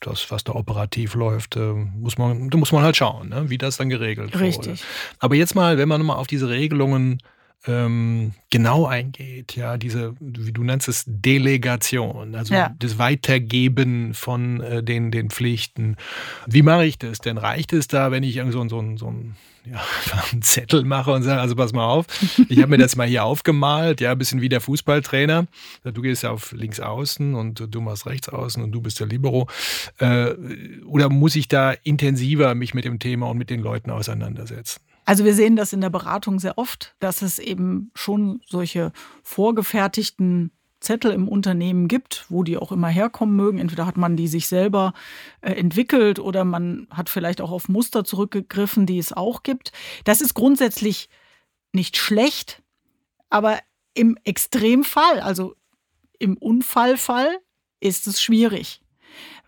das, 0.00 0.30
was 0.30 0.44
da 0.44 0.54
operativ 0.54 1.14
läuft, 1.14 1.56
äh, 1.56 1.74
muss 1.74 2.16
man, 2.16 2.48
da 2.48 2.58
muss 2.58 2.72
man 2.72 2.82
halt 2.82 2.96
schauen, 2.96 3.28
ne, 3.28 3.50
wie 3.50 3.58
das 3.58 3.76
dann 3.76 3.90
geregelt 3.90 4.32
wird. 4.32 4.42
Richtig. 4.42 4.66
Wurde. 4.66 4.80
Aber 5.18 5.34
jetzt 5.34 5.54
mal, 5.54 5.76
wenn 5.78 5.89
man 5.90 6.00
nochmal 6.00 6.16
auf 6.16 6.26
diese 6.26 6.48
Regelungen 6.48 7.18
ähm, 7.66 8.32
genau 8.48 8.86
eingeht, 8.86 9.54
ja, 9.54 9.76
diese, 9.76 10.14
wie 10.18 10.52
du 10.52 10.64
nennst 10.64 10.88
es, 10.88 11.04
Delegation, 11.06 12.34
also 12.34 12.54
ja. 12.54 12.74
das 12.78 12.98
Weitergeben 12.98 14.14
von 14.14 14.62
äh, 14.62 14.82
den, 14.82 15.10
den 15.10 15.28
Pflichten. 15.28 15.96
Wie 16.46 16.62
mache 16.62 16.86
ich 16.86 16.98
das? 16.98 17.18
Denn 17.18 17.36
reicht 17.36 17.74
es 17.74 17.86
da, 17.86 18.10
wenn 18.10 18.22
ich 18.22 18.36
irgend 18.36 18.54
so, 18.54 18.66
so, 18.66 18.96
so 18.96 19.08
ein 19.08 19.36
ja, 19.64 19.80
einen 20.32 20.40
Zettel 20.40 20.84
mache 20.84 21.12
und 21.12 21.22
sage, 21.22 21.40
also 21.40 21.54
pass 21.54 21.74
mal 21.74 21.84
auf, 21.84 22.06
ich 22.48 22.58
habe 22.58 22.68
mir 22.68 22.78
das 22.78 22.96
mal 22.96 23.06
hier 23.06 23.24
aufgemalt, 23.24 24.00
ja, 24.00 24.12
ein 24.12 24.18
bisschen 24.18 24.40
wie 24.40 24.48
der 24.48 24.62
Fußballtrainer. 24.62 25.46
Du 25.84 26.02
gehst 26.02 26.22
ja 26.22 26.30
auf 26.30 26.52
links 26.52 26.80
außen 26.80 27.34
und 27.34 27.66
du 27.68 27.80
machst 27.82 28.06
rechts 28.06 28.30
außen 28.30 28.62
und 28.62 28.72
du 28.72 28.80
bist 28.80 29.00
der 29.00 29.06
Libero. 29.06 29.48
Äh, 29.98 30.30
oder 30.86 31.10
muss 31.10 31.36
ich 31.36 31.48
da 31.48 31.72
intensiver 31.72 32.54
mich 32.54 32.72
mit 32.72 32.86
dem 32.86 32.98
Thema 32.98 33.28
und 33.28 33.36
mit 33.36 33.50
den 33.50 33.60
Leuten 33.60 33.90
auseinandersetzen? 33.90 34.80
Also 35.10 35.24
wir 35.24 35.34
sehen 35.34 35.56
das 35.56 35.72
in 35.72 35.80
der 35.80 35.90
Beratung 35.90 36.38
sehr 36.38 36.56
oft, 36.56 36.94
dass 37.00 37.20
es 37.20 37.40
eben 37.40 37.90
schon 37.96 38.42
solche 38.46 38.92
vorgefertigten 39.24 40.52
Zettel 40.78 41.10
im 41.10 41.26
Unternehmen 41.26 41.88
gibt, 41.88 42.26
wo 42.28 42.44
die 42.44 42.56
auch 42.56 42.70
immer 42.70 42.86
herkommen 42.86 43.34
mögen. 43.34 43.58
Entweder 43.58 43.86
hat 43.86 43.96
man 43.96 44.16
die 44.16 44.28
sich 44.28 44.46
selber 44.46 44.92
äh, 45.40 45.50
entwickelt 45.50 46.20
oder 46.20 46.44
man 46.44 46.86
hat 46.92 47.10
vielleicht 47.10 47.40
auch 47.40 47.50
auf 47.50 47.68
Muster 47.68 48.04
zurückgegriffen, 48.04 48.86
die 48.86 49.00
es 49.00 49.12
auch 49.12 49.42
gibt. 49.42 49.72
Das 50.04 50.20
ist 50.20 50.34
grundsätzlich 50.34 51.08
nicht 51.72 51.96
schlecht, 51.96 52.62
aber 53.30 53.58
im 53.94 54.16
Extremfall, 54.22 55.18
also 55.18 55.56
im 56.20 56.36
Unfallfall, 56.36 57.36
ist 57.80 58.06
es 58.06 58.22
schwierig, 58.22 58.80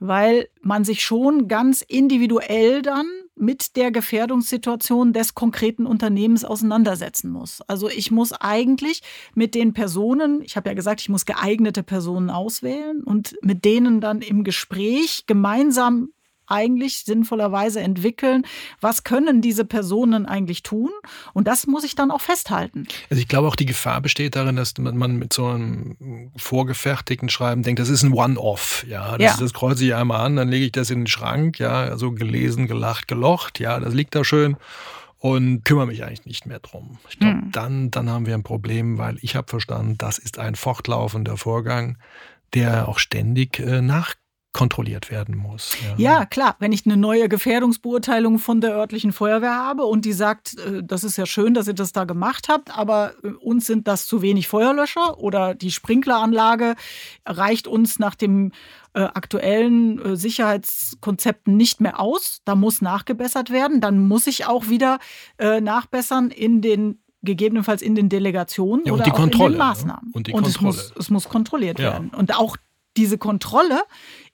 weil 0.00 0.48
man 0.60 0.84
sich 0.84 1.04
schon 1.04 1.46
ganz 1.46 1.82
individuell 1.82 2.82
dann 2.82 3.06
mit 3.34 3.76
der 3.76 3.90
Gefährdungssituation 3.90 5.12
des 5.12 5.34
konkreten 5.34 5.86
Unternehmens 5.86 6.44
auseinandersetzen 6.44 7.30
muss. 7.30 7.60
Also 7.62 7.88
ich 7.88 8.10
muss 8.10 8.32
eigentlich 8.32 9.02
mit 9.34 9.54
den 9.54 9.72
Personen, 9.72 10.42
ich 10.42 10.56
habe 10.56 10.68
ja 10.68 10.74
gesagt, 10.74 11.00
ich 11.00 11.08
muss 11.08 11.24
geeignete 11.24 11.82
Personen 11.82 12.30
auswählen 12.30 13.02
und 13.02 13.36
mit 13.42 13.64
denen 13.64 14.00
dann 14.00 14.20
im 14.20 14.44
Gespräch 14.44 15.24
gemeinsam 15.26 16.10
eigentlich 16.46 16.98
sinnvollerweise 16.98 17.80
entwickeln? 17.80 18.44
Was 18.80 19.04
können 19.04 19.40
diese 19.40 19.64
Personen 19.64 20.26
eigentlich 20.26 20.62
tun? 20.62 20.90
Und 21.32 21.48
das 21.48 21.66
muss 21.66 21.84
ich 21.84 21.94
dann 21.94 22.10
auch 22.10 22.20
festhalten. 22.20 22.86
Also 23.10 23.20
ich 23.20 23.28
glaube 23.28 23.48
auch 23.48 23.56
die 23.56 23.66
Gefahr 23.66 24.00
besteht 24.00 24.36
darin, 24.36 24.56
dass 24.56 24.74
man 24.78 25.16
mit 25.16 25.32
so 25.32 25.46
einem 25.46 26.30
vorgefertigten 26.36 27.28
Schreiben 27.28 27.62
denkt, 27.62 27.80
das 27.80 27.88
ist 27.88 28.02
ein 28.02 28.12
One-Off. 28.12 28.84
Ja, 28.88 29.18
das, 29.18 29.34
ja. 29.34 29.36
das 29.38 29.52
kreuze 29.52 29.84
ich 29.84 29.94
einmal 29.94 30.24
an, 30.24 30.36
dann 30.36 30.48
lege 30.48 30.66
ich 30.66 30.72
das 30.72 30.90
in 30.90 31.00
den 31.00 31.06
Schrank. 31.06 31.58
Ja, 31.58 31.82
also 31.82 32.12
gelesen, 32.12 32.66
gelacht, 32.66 33.08
gelocht. 33.08 33.60
Ja, 33.60 33.80
das 33.80 33.94
liegt 33.94 34.14
da 34.14 34.24
schön 34.24 34.56
und 35.22 35.64
kümmere 35.64 35.86
mich 35.86 36.02
eigentlich 36.02 36.26
nicht 36.26 36.46
mehr 36.46 36.58
drum. 36.58 36.98
Ich 37.08 37.20
glaube, 37.20 37.42
hm. 37.42 37.52
dann, 37.52 37.90
dann 37.92 38.10
haben 38.10 38.26
wir 38.26 38.34
ein 38.34 38.42
Problem, 38.42 38.98
weil 38.98 39.18
ich 39.22 39.36
habe 39.36 39.48
verstanden, 39.48 39.96
das 39.96 40.18
ist 40.18 40.40
ein 40.40 40.56
fortlaufender 40.56 41.36
Vorgang, 41.36 41.96
der 42.54 42.88
auch 42.88 42.98
ständig 42.98 43.60
äh, 43.60 43.80
nach 43.80 44.14
kontrolliert 44.52 45.10
werden 45.10 45.36
muss. 45.36 45.76
Ja. 45.96 46.18
ja. 46.18 46.26
klar. 46.26 46.56
Wenn 46.58 46.72
ich 46.72 46.84
eine 46.84 46.96
neue 46.96 47.28
Gefährdungsbeurteilung 47.28 48.38
von 48.38 48.60
der 48.60 48.72
örtlichen 48.72 49.12
Feuerwehr 49.12 49.56
habe 49.56 49.84
und 49.84 50.04
die 50.04 50.12
sagt, 50.12 50.58
äh, 50.58 50.82
das 50.82 51.04
ist 51.04 51.16
ja 51.16 51.26
schön, 51.26 51.54
dass 51.54 51.68
ihr 51.68 51.74
das 51.74 51.92
da 51.92 52.04
gemacht 52.04 52.48
habt, 52.48 52.76
aber 52.76 53.14
äh, 53.22 53.28
uns 53.28 53.66
sind 53.66 53.88
das 53.88 54.06
zu 54.06 54.20
wenig 54.20 54.48
Feuerlöscher 54.48 55.18
oder 55.18 55.54
die 55.54 55.70
Sprinkleranlage 55.70 56.74
reicht 57.26 57.66
uns 57.66 57.98
nach 57.98 58.14
dem 58.14 58.52
äh, 58.94 59.00
aktuellen 59.00 60.16
Sicherheitskonzepten 60.16 61.56
nicht 61.56 61.80
mehr 61.80 61.98
aus, 61.98 62.42
da 62.44 62.54
muss 62.54 62.82
nachgebessert 62.82 63.50
werden, 63.50 63.80
dann 63.80 63.98
muss 64.06 64.26
ich 64.26 64.46
auch 64.46 64.68
wieder 64.68 64.98
nachbessern 65.38 66.30
in 66.30 66.60
den 66.60 67.02
gegebenenfalls 67.22 67.82
in 67.82 67.94
den 67.94 68.08
Delegationen 68.08 68.84
ja, 68.84 68.92
oder 68.92 69.12
auch 69.12 69.18
in 69.20 69.30
den 69.30 69.56
Maßnahmen. 69.56 70.06
Ne? 70.06 70.12
Und, 70.12 70.26
die 70.26 70.32
und. 70.32 70.46
Es, 70.46 70.60
muss, 70.60 70.92
es 70.98 71.10
muss 71.10 71.28
kontrolliert 71.28 71.78
ja. 71.78 71.92
werden. 71.92 72.10
Und 72.10 72.36
auch 72.36 72.56
diese 72.96 73.18
Kontrolle 73.18 73.82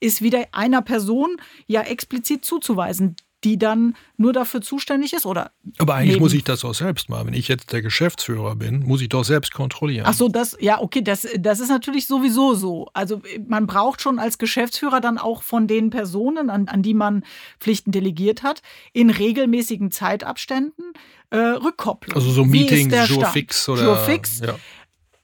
ist 0.01 0.23
wieder 0.23 0.47
einer 0.53 0.83
Person 0.83 1.37
ja 1.67 1.83
explizit 1.83 2.45
zuzuweisen, 2.45 3.17
die 3.45 3.57
dann 3.57 3.95
nur 4.17 4.33
dafür 4.33 4.61
zuständig 4.61 5.13
ist 5.13 5.25
oder 5.25 5.53
aber 5.79 5.95
eigentlich 5.95 6.15
neben. 6.15 6.23
muss 6.23 6.33
ich 6.33 6.43
das 6.43 6.65
auch 6.65 6.75
selbst 6.75 7.09
machen. 7.09 7.29
Wenn 7.29 7.35
ich 7.35 7.47
jetzt 7.47 7.73
der 7.73 7.83
Geschäftsführer 7.83 8.57
bin 8.57 8.81
muss 8.81 9.01
ich 9.01 9.09
doch 9.09 9.25
selbst 9.25 9.53
kontrollieren. 9.53 10.07
Ach 10.09 10.15
so 10.15 10.29
das 10.29 10.57
ja 10.61 10.81
okay 10.81 11.03
das 11.03 11.27
das 11.39 11.61
ist 11.61 11.69
natürlich 11.69 12.07
sowieso 12.07 12.55
so. 12.55 12.89
Also 12.95 13.23
man 13.47 13.69
braucht 13.69 14.01
schon 14.01 14.19
als 14.19 14.39
Geschäftsführer 14.39 15.01
dann 15.01 15.19
auch 15.19 15.43
von 15.43 15.69
den 15.69 15.91
Personen 15.91 16.51
an, 16.51 16.67
an 16.67 16.83
die 16.83 16.95
man 16.95 17.23
Pflichten 17.61 17.93
delegiert 17.93 18.43
hat 18.43 18.63
in 18.93 19.11
regelmäßigen 19.11 19.93
Zeitabständen 19.93 20.93
äh, 21.31 21.37
Rückkopplung. 21.37 22.17
Also 22.17 22.31
so 22.31 22.45
Meetings 22.45 23.09
Jour 23.09 23.27
fix 23.27 23.69
oder 23.69 23.85
Jour 23.85 23.97
fix. 23.99 24.41
ja 24.41 24.57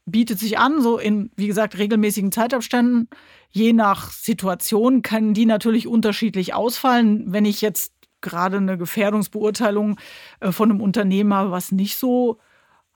bietet 0.07 0.39
sich 0.39 0.59
an, 0.59 0.83
so 0.83 0.99
in, 0.99 1.31
wie 1.37 1.47
gesagt, 1.47 1.79
regelmäßigen 1.79 2.33
Zeitabständen. 2.33 3.09
Je 3.51 3.73
nach 3.73 4.11
Situation 4.11 5.03
können 5.03 5.35
die 5.35 5.47
natürlich 5.47 5.87
unterschiedlich 5.87 6.55
ausfallen. 6.55 7.33
Wenn 7.33 7.45
ich 7.45 7.61
jetzt 7.61 7.93
gerade 8.21 8.57
eine 8.57 8.77
Gefährdungsbeurteilung 8.77 9.99
äh, 10.41 10.53
von 10.53 10.71
einem 10.71 10.81
Unternehmer, 10.81 11.51
was 11.51 11.73
nicht 11.73 11.97
so 11.97 12.39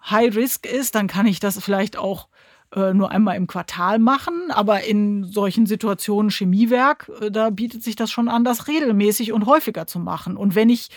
high 0.03 0.35
risk 0.35 0.67
ist, 0.67 0.95
dann 0.95 1.07
kann 1.07 1.27
ich 1.27 1.41
das 1.41 1.63
vielleicht 1.63 1.97
auch 1.97 2.29
äh, 2.75 2.93
nur 2.93 3.11
einmal 3.11 3.37
im 3.37 3.47
Quartal 3.47 3.99
machen. 3.99 4.51
Aber 4.51 4.85
in 4.85 5.25
solchen 5.25 5.67
Situationen 5.67 6.31
Chemiewerk, 6.31 7.11
äh, 7.21 7.31
da 7.31 7.51
bietet 7.51 7.83
sich 7.83 7.97
das 7.97 8.11
schon 8.11 8.29
an, 8.29 8.45
das 8.45 8.69
regelmäßig 8.69 9.33
und 9.33 9.47
häufiger 9.47 9.87
zu 9.87 9.99
machen. 9.99 10.37
Und 10.37 10.55
wenn 10.55 10.69
ich 10.69 10.89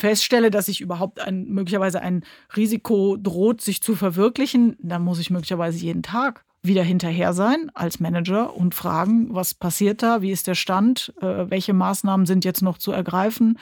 feststelle, 0.00 0.50
dass 0.50 0.66
sich 0.66 0.80
überhaupt 0.80 1.20
ein, 1.20 1.44
möglicherweise 1.48 2.00
ein 2.00 2.24
Risiko 2.56 3.16
droht, 3.16 3.60
sich 3.60 3.82
zu 3.82 3.94
verwirklichen, 3.94 4.76
dann 4.80 5.02
muss 5.02 5.20
ich 5.20 5.30
möglicherweise 5.30 5.78
jeden 5.78 6.02
Tag 6.02 6.44
wieder 6.62 6.82
hinterher 6.82 7.32
sein 7.32 7.70
als 7.74 8.00
Manager 8.00 8.54
und 8.54 8.74
fragen, 8.74 9.34
was 9.34 9.54
passiert 9.54 10.02
da, 10.02 10.20
wie 10.20 10.30
ist 10.30 10.46
der 10.46 10.54
Stand, 10.54 11.14
äh, 11.20 11.48
welche 11.48 11.72
Maßnahmen 11.72 12.26
sind 12.26 12.44
jetzt 12.44 12.62
noch 12.62 12.78
zu 12.78 12.92
ergreifen, 12.92 13.58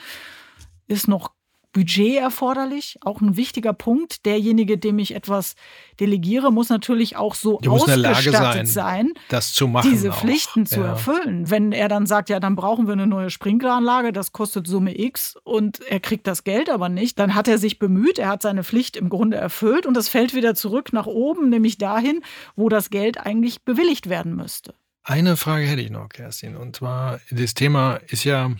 ist 0.87 1.07
noch 1.07 1.31
Budget 1.79 2.17
erforderlich, 2.17 2.97
auch 3.01 3.21
ein 3.21 3.37
wichtiger 3.37 3.71
Punkt. 3.71 4.25
Derjenige, 4.25 4.77
dem 4.77 4.99
ich 4.99 5.15
etwas 5.15 5.55
delegiere, 6.01 6.51
muss 6.51 6.67
natürlich 6.67 7.15
auch 7.15 7.35
so 7.35 7.59
ausgestattet 7.61 8.33
sein, 8.33 8.65
sein, 8.67 9.13
das 9.29 9.53
zu 9.53 9.69
machen 9.69 9.89
diese 9.89 10.11
auch. 10.11 10.17
Pflichten 10.19 10.65
zu 10.65 10.81
Ja. 10.81 10.87
erfüllen. 10.87 11.49
Wenn 11.49 11.71
er 11.71 11.87
dann 11.87 12.05
sagt, 12.05 12.29
ja, 12.29 12.41
dann 12.41 12.57
brauchen 12.57 12.85
wir 12.87 12.93
eine 12.93 13.07
neue 13.07 13.29
Sprinkleranlage, 13.29 14.11
das 14.11 14.33
kostet 14.33 14.67
Summe 14.67 14.99
X 14.99 15.37
und 15.45 15.79
er 15.89 16.01
kriegt 16.01 16.27
das 16.27 16.43
Geld 16.43 16.69
aber 16.69 16.89
nicht, 16.89 17.17
dann 17.17 17.33
hat 17.33 17.47
er 17.47 17.57
sich 17.57 17.79
bemüht, 17.79 18.19
er 18.19 18.27
hat 18.27 18.41
seine 18.41 18.65
Pflicht 18.65 18.97
im 18.97 19.07
Grunde 19.07 19.37
erfüllt 19.37 19.85
und 19.85 19.95
das 19.95 20.09
fällt 20.09 20.33
wieder 20.35 20.55
zurück 20.55 20.91
nach 20.91 21.07
oben, 21.07 21.47
nämlich 21.49 21.77
dahin, 21.77 22.21
wo 22.57 22.67
das 22.67 22.89
Geld 22.89 23.17
eigentlich 23.25 23.63
bewilligt 23.63 24.09
werden 24.09 24.35
müsste. 24.35 24.73
Eine 25.03 25.37
Frage 25.37 25.63
hätte 25.65 25.81
ich 25.81 25.91
noch, 25.91 26.09
Kerstin. 26.09 26.57
Und 26.57 26.75
zwar, 26.75 27.21
das 27.31 27.53
Thema 27.53 27.99
ist 28.09 28.25
ja 28.25 28.51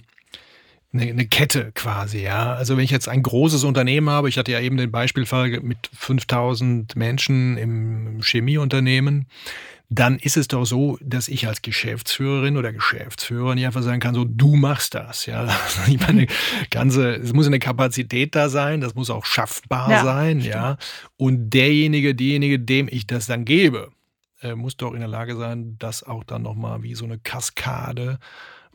eine, 0.93 1.03
eine 1.03 1.27
Kette 1.27 1.71
quasi, 1.73 2.19
ja. 2.23 2.53
Also 2.53 2.75
wenn 2.77 2.83
ich 2.83 2.91
jetzt 2.91 3.07
ein 3.09 3.21
großes 3.21 3.63
Unternehmen 3.63 4.09
habe, 4.09 4.29
ich 4.29 4.37
hatte 4.37 4.51
ja 4.51 4.59
eben 4.59 4.77
den 4.77 4.91
Beispielfall 4.91 5.59
mit 5.61 5.89
5000 5.97 6.95
Menschen 6.95 7.57
im 7.57 8.21
Chemieunternehmen, 8.23 9.27
dann 9.91 10.19
ist 10.19 10.37
es 10.37 10.47
doch 10.47 10.65
so, 10.65 10.99
dass 11.01 11.27
ich 11.27 11.47
als 11.47 11.63
Geschäftsführerin 11.63 12.57
oder 12.57 12.71
Geschäftsführer 12.71 13.55
nicht 13.55 13.65
einfach 13.65 13.81
sagen 13.81 13.99
kann, 13.99 14.13
so 14.13 14.23
du 14.23 14.55
machst 14.55 14.93
das, 14.93 15.25
ja. 15.25 15.47
Ich 15.87 15.99
meine, 15.99 16.27
ganze, 16.69 17.15
es 17.15 17.33
muss 17.33 17.47
eine 17.47 17.59
Kapazität 17.59 18.35
da 18.35 18.49
sein, 18.49 18.81
das 18.81 18.93
muss 18.93 19.09
auch 19.09 19.25
schaffbar 19.25 19.89
Ja, 19.89 20.03
sein, 20.03 20.41
stimmt. 20.41 20.53
ja. 20.55 20.77
Und 21.17 21.49
derjenige, 21.51 22.13
diejenige, 22.13 22.59
dem 22.59 22.87
ich 22.87 23.07
das 23.07 23.25
dann 23.25 23.45
gebe, 23.45 23.89
äh, 24.41 24.53
muss 24.53 24.77
doch 24.77 24.93
in 24.93 24.99
der 24.99 25.09
Lage 25.09 25.35
sein, 25.35 25.75
das 25.79 26.03
auch 26.03 26.23
dann 26.23 26.43
nochmal 26.43 26.83
wie 26.83 26.93
so 26.93 27.05
eine 27.05 27.17
Kaskade 27.17 28.19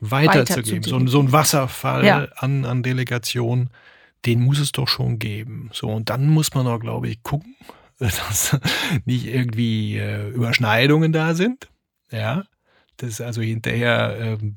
weiterzugeben. 0.01 0.83
So, 0.83 0.97
ein- 0.97 1.09
so 1.09 1.21
ein 1.21 1.33
Wasserfall 1.33 2.05
Ja. 2.05 2.25
an, 2.37 2.65
an 2.65 2.83
Delegation, 2.83 3.71
den 4.27 4.41
muss 4.43 4.59
es 4.59 4.73
doch 4.73 4.89
schon 4.89 5.19
geben. 5.19 5.71
So, 5.73 5.89
und 5.89 6.11
dann 6.11 6.29
muss 6.29 6.55
man 6.55 6.67
doch, 6.67 6.79
glaube 6.81 7.09
ich, 7.09 7.23
gucken, 7.23 7.57
dass 7.99 8.57
nicht 9.05 9.27
irgendwie 9.27 9.97
äh, 9.99 10.29
Überschneidungen 10.31 11.13
da 11.13 11.35
sind. 11.35 11.69
Ja, 12.11 12.45
dass 12.99 13.21
also 13.21 13.41
hinterher 13.43 14.17
ähm, 14.41 14.57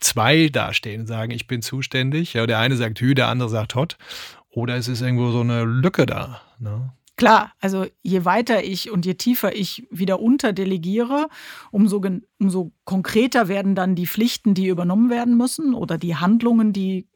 zwei 0.00 0.48
dastehen 0.48 1.02
und 1.02 1.06
sagen, 1.06 1.30
ich 1.30 1.46
bin 1.46 1.62
zuständig. 1.62 2.32
Ja, 2.34 2.46
der 2.46 2.58
eine 2.58 2.76
sagt 2.76 3.00
Hü, 3.00 3.14
der 3.14 3.28
andere 3.28 3.48
sagt 3.48 3.74
Hot. 3.74 3.96
Oder 4.50 4.76
es 4.76 4.88
ist 4.88 5.00
irgendwo 5.02 5.30
so 5.30 5.40
eine 5.40 5.64
Lücke 5.64 6.06
da. 6.06 6.40
Ne? 6.58 6.92
Klar, 7.16 7.52
also 7.60 7.86
je 8.02 8.24
weiter 8.24 8.64
ich 8.64 8.90
und 8.90 9.06
je 9.06 9.14
tiefer 9.14 9.54
ich 9.54 9.86
wieder 9.90 10.20
unterdelegiere, 10.20 11.28
umso, 11.70 12.02
umso 12.40 12.72
konkreter 12.84 13.46
werden 13.46 13.76
dann 13.76 13.94
die 13.94 14.08
Pflichten, 14.08 14.54
die 14.54 14.66
übernommen 14.66 15.10
werden 15.10 15.36
müssen 15.36 15.74
oder 15.74 15.96
die 15.96 16.16
Handlungen, 16.16 16.72
die 16.72 17.06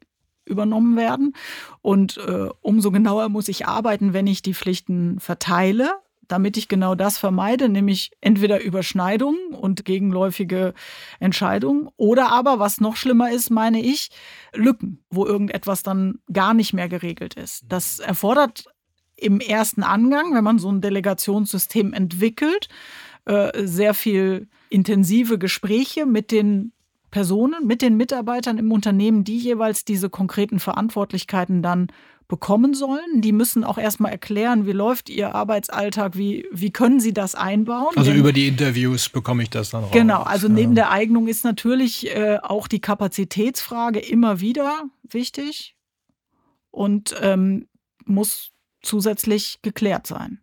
übernommen 0.45 0.95
werden. 0.95 1.33
Und 1.81 2.17
äh, 2.17 2.49
umso 2.61 2.91
genauer 2.91 3.27
muss 3.29 3.49
ich 3.49 3.67
arbeiten, 3.67 4.13
wenn 4.13 4.25
ich 4.25 4.41
die 4.41 4.53
Pflichten 4.53 5.19
verteile, 5.19 5.91
damit 6.29 6.57
ich 6.57 6.67
genau 6.67 6.95
das 6.95 7.17
vermeide, 7.17 7.67
nämlich 7.67 8.11
entweder 8.21 8.61
Überschneidungen 8.61 9.53
und 9.53 9.83
gegenläufige 9.83 10.73
Entscheidungen 11.19 11.89
oder 11.97 12.31
aber, 12.31 12.59
was 12.59 12.79
noch 12.79 12.95
schlimmer 12.95 13.31
ist, 13.31 13.49
meine 13.49 13.81
ich, 13.81 14.11
Lücken, 14.53 15.03
wo 15.09 15.25
irgendetwas 15.25 15.83
dann 15.83 16.19
gar 16.31 16.53
nicht 16.53 16.71
mehr 16.71 16.87
geregelt 16.87 17.33
ist. 17.33 17.65
Das 17.67 17.99
erfordert 17.99 18.65
im 19.21 19.39
ersten 19.39 19.83
Angang, 19.83 20.33
wenn 20.33 20.43
man 20.43 20.59
so 20.59 20.71
ein 20.71 20.81
Delegationssystem 20.81 21.93
entwickelt, 21.93 22.67
äh, 23.25 23.65
sehr 23.65 23.93
viel 23.93 24.47
intensive 24.69 25.37
Gespräche 25.37 26.05
mit 26.05 26.31
den 26.31 26.73
Personen, 27.11 27.65
mit 27.65 27.81
den 27.81 27.97
Mitarbeitern 27.97 28.57
im 28.57 28.71
Unternehmen, 28.71 29.23
die 29.23 29.37
jeweils 29.37 29.83
diese 29.83 30.09
konkreten 30.09 30.59
Verantwortlichkeiten 30.59 31.63
dann 31.63 31.87
bekommen 32.27 32.75
sollen. 32.75 33.21
Die 33.21 33.31
müssen 33.31 33.63
auch 33.63 33.79
erstmal 33.79 34.11
erklären, 34.11 34.67
wie 34.67 34.71
läuft 34.71 35.09
ihr 35.09 35.33
Arbeitsalltag, 35.33 36.15
wie, 36.15 36.47
wie 36.51 36.71
können 36.71 36.99
sie 36.99 37.11
das 37.11 37.33
einbauen. 37.33 37.95
Also 37.95 38.11
Denn- 38.11 38.19
über 38.19 38.31
die 38.31 38.47
Interviews 38.47 39.09
bekomme 39.09 39.41
ich 39.43 39.49
das 39.49 39.71
dann 39.71 39.83
raus. 39.83 39.91
Genau, 39.91 40.21
also 40.21 40.47
ja. 40.47 40.53
neben 40.53 40.75
der 40.75 40.91
Eignung 40.91 41.27
ist 41.27 41.43
natürlich 41.43 42.15
äh, 42.15 42.37
auch 42.43 42.67
die 42.67 42.81
Kapazitätsfrage 42.81 43.99
immer 43.99 44.39
wieder 44.39 44.83
wichtig 45.09 45.75
und 46.69 47.15
ähm, 47.21 47.67
muss 48.05 48.51
zusätzlich 48.81 49.59
geklärt 49.61 50.07
sein. 50.07 50.39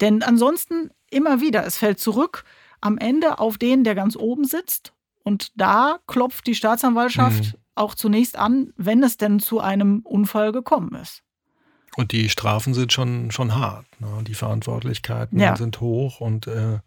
Denn 0.00 0.22
ansonsten 0.22 0.90
immer 1.10 1.40
wieder, 1.40 1.64
es 1.64 1.78
fällt 1.78 2.00
zurück 2.00 2.44
am 2.80 2.98
Ende 2.98 3.38
auf 3.38 3.58
den, 3.58 3.84
der 3.84 3.94
ganz 3.94 4.16
oben 4.16 4.44
sitzt. 4.44 4.92
Und 5.22 5.52
da 5.60 5.98
klopft 6.06 6.46
die 6.46 6.54
Staatsanwaltschaft 6.54 7.44
Mhm. 7.54 7.58
auch 7.74 7.94
zunächst 7.94 8.36
an, 8.36 8.72
wenn 8.76 9.02
es 9.02 9.16
denn 9.16 9.40
zu 9.40 9.60
einem 9.60 10.00
Unfall 10.04 10.52
gekommen 10.52 10.94
ist. 10.94 11.22
Und 11.96 12.12
die 12.12 12.28
Strafen 12.28 12.74
sind 12.74 12.92
schon, 12.92 13.30
schon 13.30 13.54
hart. 13.54 13.86
Ne? 14.00 14.22
Die 14.26 14.34
Verantwortlichkeiten 14.34 15.38
Ja. 15.40 15.56
sind 15.56 15.80
hoch 15.80 16.20
und 16.20 16.46
äh, 16.46 16.80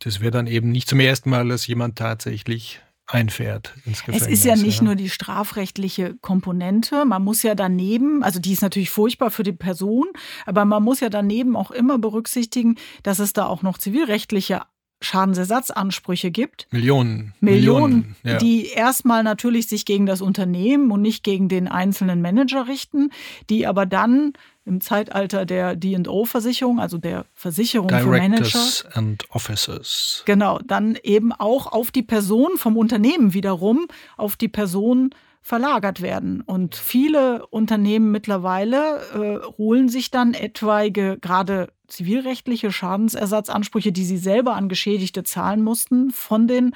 das 0.00 0.20
wäre 0.20 0.32
dann 0.32 0.46
eben 0.46 0.70
nicht 0.72 0.88
zum 0.88 1.00
ersten 1.00 1.30
Mal, 1.30 1.48
dass 1.48 1.66
jemand 1.66 1.96
tatsächlich 1.96 2.80
einfährt 3.06 3.74
ins 3.84 4.00
Gefängnis. 4.00 4.22
Es 4.22 4.28
ist 4.28 4.44
ja 4.44 4.56
nicht 4.56 4.82
nur 4.82 4.96
die 4.96 5.10
strafrechtliche 5.10 6.14
Komponente. 6.20 7.04
Man 7.04 7.22
muss 7.22 7.42
ja 7.42 7.54
daneben, 7.54 8.22
also 8.22 8.40
die 8.40 8.52
ist 8.52 8.62
natürlich 8.62 8.90
furchtbar 8.90 9.30
für 9.30 9.44
die 9.44 9.52
Person, 9.52 10.06
aber 10.44 10.64
man 10.64 10.82
muss 10.82 11.00
ja 11.00 11.08
daneben 11.08 11.56
auch 11.56 11.70
immer 11.70 11.98
berücksichtigen, 11.98 12.76
dass 13.02 13.18
es 13.18 13.32
da 13.32 13.46
auch 13.46 13.62
noch 13.62 13.78
zivilrechtliche 13.78 14.62
Schadensersatzansprüche 15.02 16.30
gibt. 16.30 16.66
Millionen. 16.70 17.34
Millionen, 17.40 18.16
ja. 18.24 18.38
die 18.38 18.66
erstmal 18.68 19.22
natürlich 19.22 19.68
sich 19.68 19.84
gegen 19.84 20.06
das 20.06 20.22
Unternehmen 20.22 20.90
und 20.90 21.02
nicht 21.02 21.22
gegen 21.22 21.48
den 21.48 21.68
einzelnen 21.68 22.22
Manager 22.22 22.66
richten, 22.66 23.10
die 23.50 23.66
aber 23.66 23.86
dann 23.86 24.32
im 24.66 24.80
Zeitalter 24.80 25.46
der 25.46 25.76
D&O-Versicherung, 25.76 26.80
also 26.80 26.98
der 26.98 27.24
Versicherung 27.34 27.88
für 27.88 28.04
Manager, 28.04 28.36
Directors 28.36 28.84
and 28.92 29.24
Officers. 29.30 30.22
Genau, 30.26 30.58
dann 30.58 30.98
eben 31.02 31.32
auch 31.32 31.68
auf 31.68 31.90
die 31.92 32.02
Person 32.02 32.56
vom 32.56 32.76
Unternehmen 32.76 33.32
wiederum, 33.32 33.86
auf 34.16 34.36
die 34.36 34.48
Person 34.48 35.10
verlagert 35.46 36.02
werden. 36.02 36.40
Und 36.40 36.74
viele 36.74 37.46
Unternehmen 37.46 38.10
mittlerweile 38.10 38.98
äh, 39.14 39.46
holen 39.58 39.88
sich 39.88 40.10
dann 40.10 40.34
etwaige, 40.34 41.18
gerade 41.20 41.68
zivilrechtliche 41.86 42.72
Schadensersatzansprüche, 42.72 43.92
die 43.92 44.04
sie 44.04 44.16
selber 44.16 44.56
an 44.56 44.68
Geschädigte 44.68 45.22
zahlen 45.22 45.62
mussten, 45.62 46.10
von 46.10 46.48
den 46.48 46.72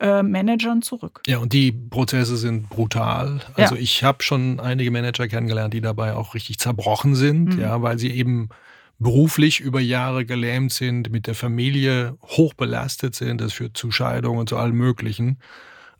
äh, 0.00 0.22
Managern 0.22 0.82
zurück. 0.82 1.22
Ja, 1.26 1.38
und 1.38 1.54
die 1.54 1.72
Prozesse 1.72 2.36
sind 2.36 2.68
brutal. 2.68 3.40
Also 3.54 3.74
Ja. 3.74 3.80
ich 3.80 4.04
habe 4.04 4.22
schon 4.22 4.60
einige 4.60 4.90
Manager 4.90 5.26
kennengelernt, 5.26 5.72
die 5.72 5.80
dabei 5.80 6.12
auch 6.14 6.34
richtig 6.34 6.58
zerbrochen 6.58 7.14
sind, 7.14 7.56
Mhm. 7.56 7.60
ja, 7.62 7.80
weil 7.80 7.98
sie 7.98 8.10
eben 8.10 8.50
beruflich 8.98 9.60
über 9.60 9.80
Jahre 9.80 10.26
gelähmt 10.26 10.74
sind, 10.74 11.10
mit 11.10 11.26
der 11.26 11.34
Familie 11.34 12.18
hoch 12.22 12.52
belastet 12.52 13.14
sind. 13.14 13.40
Das 13.40 13.54
führt 13.54 13.78
zu 13.78 13.90
Scheidungen 13.90 14.40
und 14.40 14.50
zu 14.50 14.58
allem 14.58 14.76
Möglichen. 14.76 15.38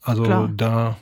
Also 0.02 0.24
Klar. 0.24 0.50
da 0.54 0.98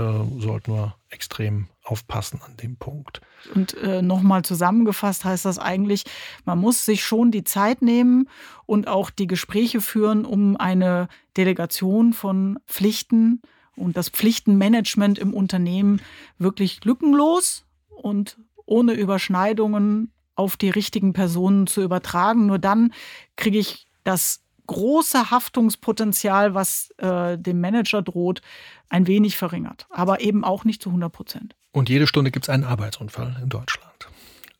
äh, 0.00 0.40
sollten 0.40 0.72
wir 0.72 0.96
extrem 1.10 1.68
aufpassen 1.84 2.40
an 2.44 2.56
dem 2.56 2.76
Punkt. 2.76 3.20
Und 3.54 3.74
äh, 3.78 4.00
nochmal 4.00 4.42
zusammengefasst 4.42 5.24
heißt 5.24 5.44
das 5.44 5.58
eigentlich, 5.58 6.04
man 6.44 6.58
muss 6.58 6.84
sich 6.84 7.04
schon 7.04 7.30
die 7.30 7.44
Zeit 7.44 7.82
nehmen 7.82 8.28
und 8.66 8.88
auch 8.88 9.10
die 9.10 9.26
Gespräche 9.26 9.80
führen, 9.80 10.24
um 10.24 10.56
eine 10.56 11.08
Delegation 11.36 12.12
von 12.12 12.58
Pflichten 12.66 13.42
und 13.76 13.96
das 13.96 14.08
Pflichtenmanagement 14.08 15.18
im 15.18 15.34
Unternehmen 15.34 16.00
wirklich 16.38 16.84
lückenlos 16.84 17.64
und 17.88 18.38
ohne 18.66 18.92
Überschneidungen 18.92 20.12
auf 20.36 20.56
die 20.56 20.70
richtigen 20.70 21.12
Personen 21.12 21.66
zu 21.66 21.82
übertragen. 21.82 22.46
Nur 22.46 22.58
dann 22.58 22.92
kriege 23.36 23.58
ich 23.58 23.86
das 24.04 24.40
große 24.70 25.32
Haftungspotenzial, 25.32 26.54
was 26.54 26.90
äh, 26.98 27.36
dem 27.36 27.60
Manager 27.60 28.02
droht, 28.02 28.40
ein 28.88 29.08
wenig 29.08 29.36
verringert. 29.36 29.88
Aber 29.90 30.20
eben 30.20 30.44
auch 30.44 30.64
nicht 30.64 30.80
zu 30.80 30.90
100 30.90 31.12
Prozent. 31.12 31.56
Und 31.72 31.88
jede 31.88 32.06
Stunde 32.06 32.30
gibt 32.30 32.44
es 32.44 32.48
einen 32.48 32.62
Arbeitsunfall 32.62 33.36
in 33.42 33.48
Deutschland. 33.48 34.08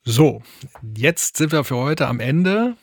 So, 0.03 0.42
jetzt 0.96 1.37
sind 1.37 1.53
wir 1.53 1.62
für 1.62 1.77
heute 1.77 2.09
am 2.09 2.18
Ende. 2.18 2.77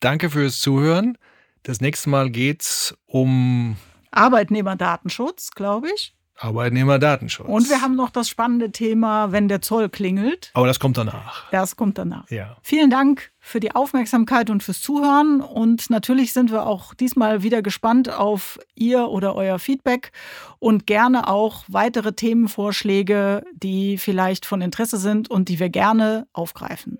Danke 0.00 0.28
fürs 0.28 0.60
Zuhören. 0.60 1.18
Das 1.62 1.80
nächste 1.80 2.10
Mal 2.10 2.30
geht's 2.30 2.96
um 3.06 3.76
Arbeitnehmerdatenschutz, 4.10 5.52
glaube 5.52 5.88
ich. 5.94 6.16
Arbeitnehmerdatenschutz. 6.38 7.48
Und 7.48 7.68
wir 7.68 7.82
haben 7.82 7.94
noch 7.94 8.10
das 8.10 8.28
spannende 8.28 8.72
Thema, 8.72 9.32
wenn 9.32 9.48
der 9.48 9.62
Zoll 9.62 9.88
klingelt. 9.88 10.50
Aber 10.54 10.66
das 10.66 10.80
kommt 10.80 10.98
danach. 10.98 11.50
Das 11.50 11.76
kommt 11.76 11.98
danach. 11.98 12.28
Ja. 12.30 12.56
Vielen 12.62 12.90
Dank 12.90 13.30
für 13.38 13.60
die 13.60 13.74
Aufmerksamkeit 13.74 14.50
und 14.50 14.62
fürs 14.62 14.80
Zuhören. 14.80 15.40
Und 15.40 15.90
natürlich 15.90 16.32
sind 16.32 16.50
wir 16.50 16.66
auch 16.66 16.94
diesmal 16.94 17.42
wieder 17.42 17.62
gespannt 17.62 18.12
auf 18.12 18.58
Ihr 18.74 19.08
oder 19.08 19.34
euer 19.36 19.58
Feedback 19.58 20.12
und 20.58 20.86
gerne 20.86 21.28
auch 21.28 21.64
weitere 21.68 22.12
Themenvorschläge, 22.12 23.44
die 23.54 23.98
vielleicht 23.98 24.46
von 24.46 24.60
Interesse 24.62 24.96
sind 24.96 25.30
und 25.30 25.48
die 25.48 25.58
wir 25.58 25.68
gerne 25.68 26.26
aufgreifen. 26.32 26.98